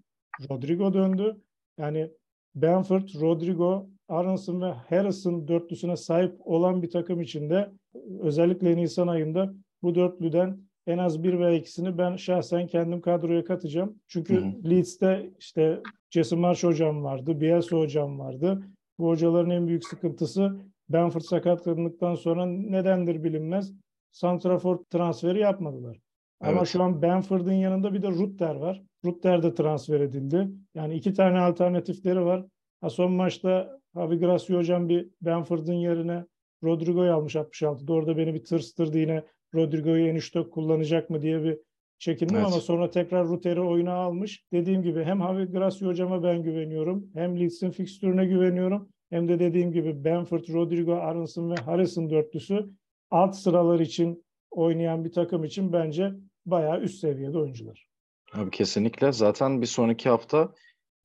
Rodrigo 0.51 0.94
döndü. 0.94 1.37
Yani 1.79 2.11
Benford, 2.55 3.09
Rodrigo, 3.21 3.87
Aronson 4.09 4.61
ve 4.61 4.73
Harrison 4.73 5.49
dörtlüsüne 5.49 5.97
sahip 5.97 6.35
olan 6.40 6.83
bir 6.83 6.90
takım 6.90 7.21
içinde 7.21 7.73
özellikle 8.21 8.77
Nisan 8.77 9.09
ayında 9.09 9.55
bu 9.83 9.94
dörtlüden 9.94 10.67
en 10.88 10.98
az 10.98 11.22
bir 11.22 11.38
veya 11.38 11.55
ikisini 11.55 11.98
ben 11.98 12.16
şahsen 12.16 12.66
kendim 12.66 13.01
kadroya 13.01 13.44
katacağım. 13.44 14.01
Çünkü 14.09 14.37
hı 14.37 14.40
hı. 14.40 14.70
Leeds'te 14.70 15.31
işte 15.38 15.83
Jason 16.11 16.38
Marsh 16.38 16.64
hocam 16.64 17.05
vardı, 17.05 17.40
Bielsa 17.40 17.77
hocam 17.77 18.18
vardı. 18.18 18.62
Bu 18.98 19.09
hocaların 19.09 19.51
en 19.51 19.66
büyük 19.66 19.85
sıkıntısı 19.85 20.61
Benford 20.88 21.20
sakatlandıktan 21.20 22.14
sonra 22.14 22.46
nedendir 22.46 23.24
bilinmez. 23.24 23.72
Santrafor 24.12 24.79
transferi 24.90 25.38
yapmadılar. 25.38 25.98
Evet. 26.42 26.53
Ama 26.53 26.64
şu 26.64 26.83
an 26.83 27.03
Benford'un 27.03 27.53
yanında 27.53 27.94
bir 27.94 28.03
de 28.03 28.09
Rutter 28.09 28.55
var. 28.55 28.83
Rutter 29.05 29.42
de 29.42 29.55
transfer 29.55 30.01
edildi. 30.01 30.48
Yani 30.74 30.94
iki 30.94 31.12
tane 31.12 31.40
alternatifleri 31.40 32.24
var. 32.24 32.44
Ha 32.81 32.90
son 32.90 33.12
maçta 33.12 33.79
Javi 33.94 34.18
Gracia 34.18 34.57
hocam 34.57 34.88
bir 34.88 35.09
Benford'un 35.22 35.72
yerine 35.72 36.24
Rodrigo'yu 36.64 37.12
almış 37.12 37.35
66'da. 37.35 37.92
Orada 37.92 38.16
beni 38.16 38.35
bir 38.35 38.44
tırstırdı 38.44 38.98
yine 38.98 39.24
Rodrigo'yu 39.54 40.06
en 40.06 40.14
üstte 40.14 40.42
kullanacak 40.42 41.11
mı 41.11 41.22
diye 41.22 41.44
bir 41.44 41.58
çekindim 41.98 42.37
evet. 42.37 42.46
ama 42.46 42.61
sonra 42.61 42.90
tekrar 42.90 43.28
Rutter'i 43.28 43.61
oyuna 43.61 43.92
almış. 43.92 44.44
Dediğim 44.52 44.82
gibi 44.82 45.04
hem 45.04 45.18
Javi 45.18 45.44
Gracia 45.44 45.88
hocama 45.88 46.22
ben 46.22 46.42
güveniyorum. 46.42 47.11
Hem 47.14 47.40
Leeds'in 47.40 47.70
fikstürüne 47.70 48.26
güveniyorum. 48.26 48.88
Hem 49.11 49.28
de 49.28 49.38
dediğim 49.38 49.72
gibi 49.72 50.04
Benford, 50.04 50.44
Rodrigo, 50.52 50.94
Aronson 50.94 51.50
ve 51.50 51.54
Harrison 51.54 52.11
dörtlüsü 52.11 52.70
alt 53.11 53.37
sıralar 53.37 53.80
için 53.80 54.24
oynayan 54.50 55.04
bir 55.04 55.12
takım 55.12 55.44
için 55.44 55.72
bence 55.72 56.12
bayağı 56.46 56.80
üst 56.80 56.98
seviyede 57.00 57.38
oyuncular. 57.38 57.88
Abi 58.32 58.50
kesinlikle. 58.50 59.12
Zaten 59.12 59.61
bir 59.61 59.66
sonraki 59.66 60.08
hafta 60.08 60.52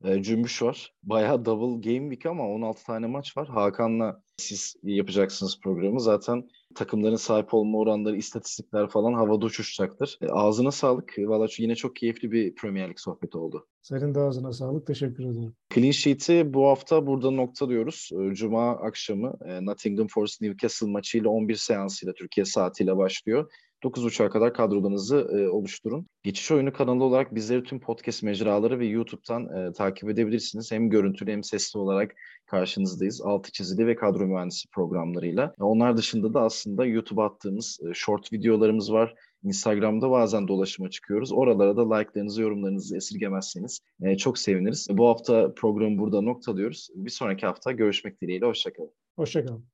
e, 0.04 0.24
cümbüş 0.24 0.62
var. 0.62 0.94
Bayağı 1.04 1.46
double 1.46 1.92
game 1.92 2.10
week 2.10 2.26
ama 2.26 2.48
16 2.48 2.86
tane 2.86 3.08
maç 3.08 3.38
var. 3.38 3.48
Hakan'la 3.48 4.22
siz 4.38 4.76
yapacaksınız 4.84 5.60
programı. 5.64 6.00
Zaten 6.00 6.50
takımların 6.76 7.16
sahip 7.16 7.54
olma 7.54 7.78
oranları, 7.78 8.18
istatistikler 8.18 8.90
falan 8.90 9.14
havada 9.14 9.46
uçuşacaktır. 9.46 10.18
E, 10.22 10.28
ağzına 10.28 10.72
sağlık. 10.72 11.14
Valla 11.18 11.48
yine 11.58 11.76
çok 11.76 11.96
keyifli 11.96 12.32
bir 12.32 12.56
Premier 12.56 12.90
Lig 12.90 13.00
sohbeti 13.00 13.38
oldu. 13.38 13.68
Senin 13.82 14.16
de 14.16 14.20
ağzına 14.20 14.54
sağlık. 14.54 14.88
Teşekkür 14.88 15.24
ederim. 15.24 15.56
Clean 15.74 15.92
Sheet'i 15.92 16.54
bu 16.54 16.68
hafta 16.68 17.08
burada 17.08 17.32
noktalıyoruz. 17.32 18.10
E, 18.14 18.36
Cuma 18.36 18.72
akşamı 18.72 19.34
e, 19.46 19.66
Nottingham 19.66 20.08
Forest 20.08 20.42
Newcastle 20.42 20.88
maçıyla 20.88 21.30
11 21.30 21.56
seansıyla 21.56 22.14
Türkiye 22.14 22.46
saatiyle 22.46 22.98
başlıyor. 22.98 23.52
9.30'a 23.84 24.30
kadar 24.30 24.54
kadrolarınızı 24.54 25.18
e, 25.18 25.50
oluşturun. 25.50 26.08
Geçiş 26.24 26.52
Oyunu 26.52 26.74
kanalı 26.74 27.04
olarak 27.04 27.36
bizleri 27.36 27.64
tüm 27.64 27.80
podcast 27.80 28.24
mecraları 28.24 28.80
ve 28.80 28.86
YouTube'dan 28.86 29.58
e, 29.58 29.74
takip 29.74 30.10
edebilirsiniz. 30.10 30.72
Hem 30.72 30.90
görüntülü 30.90 31.32
hem 31.32 31.44
sesli 31.44 31.80
olarak 31.80 32.16
karşınızdayız. 32.46 33.22
Altı 33.22 33.52
çizili 33.52 33.88
ve 33.88 33.96
kadro 33.96 34.28
mühendisi 34.28 34.70
programlarıyla. 34.70 35.54
Onlar 35.60 35.98
dışında 35.98 36.34
da 36.34 36.42
aslında 36.42 36.86
YouTube'a 36.86 37.26
attığımız 37.26 37.80
e, 37.90 37.94
short 37.94 38.34
videolarımız 38.34 38.94
var. 38.94 39.16
Instagram'da 39.44 40.12
bazen 40.12 40.48
dolaşıma 40.48 40.90
çıkıyoruz. 40.90 41.34
Oralara 41.34 41.78
da 41.78 41.96
like'larınızı, 41.96 42.42
yorumlarınızı 42.42 42.98
esirgemezseniz 42.98 43.80
e, 44.02 44.18
çok 44.18 44.38
seviniriz. 44.38 44.88
Bu 44.92 45.08
hafta 45.08 45.54
programı 45.54 45.98
burada 45.98 46.22
noktalıyoruz. 46.22 46.90
Bir 46.96 47.10
sonraki 47.10 47.46
hafta 47.46 47.72
görüşmek 47.72 48.22
dileğiyle. 48.22 48.46
Hoşçakalın. 48.46 48.92
Hoşçakalın. 49.16 49.66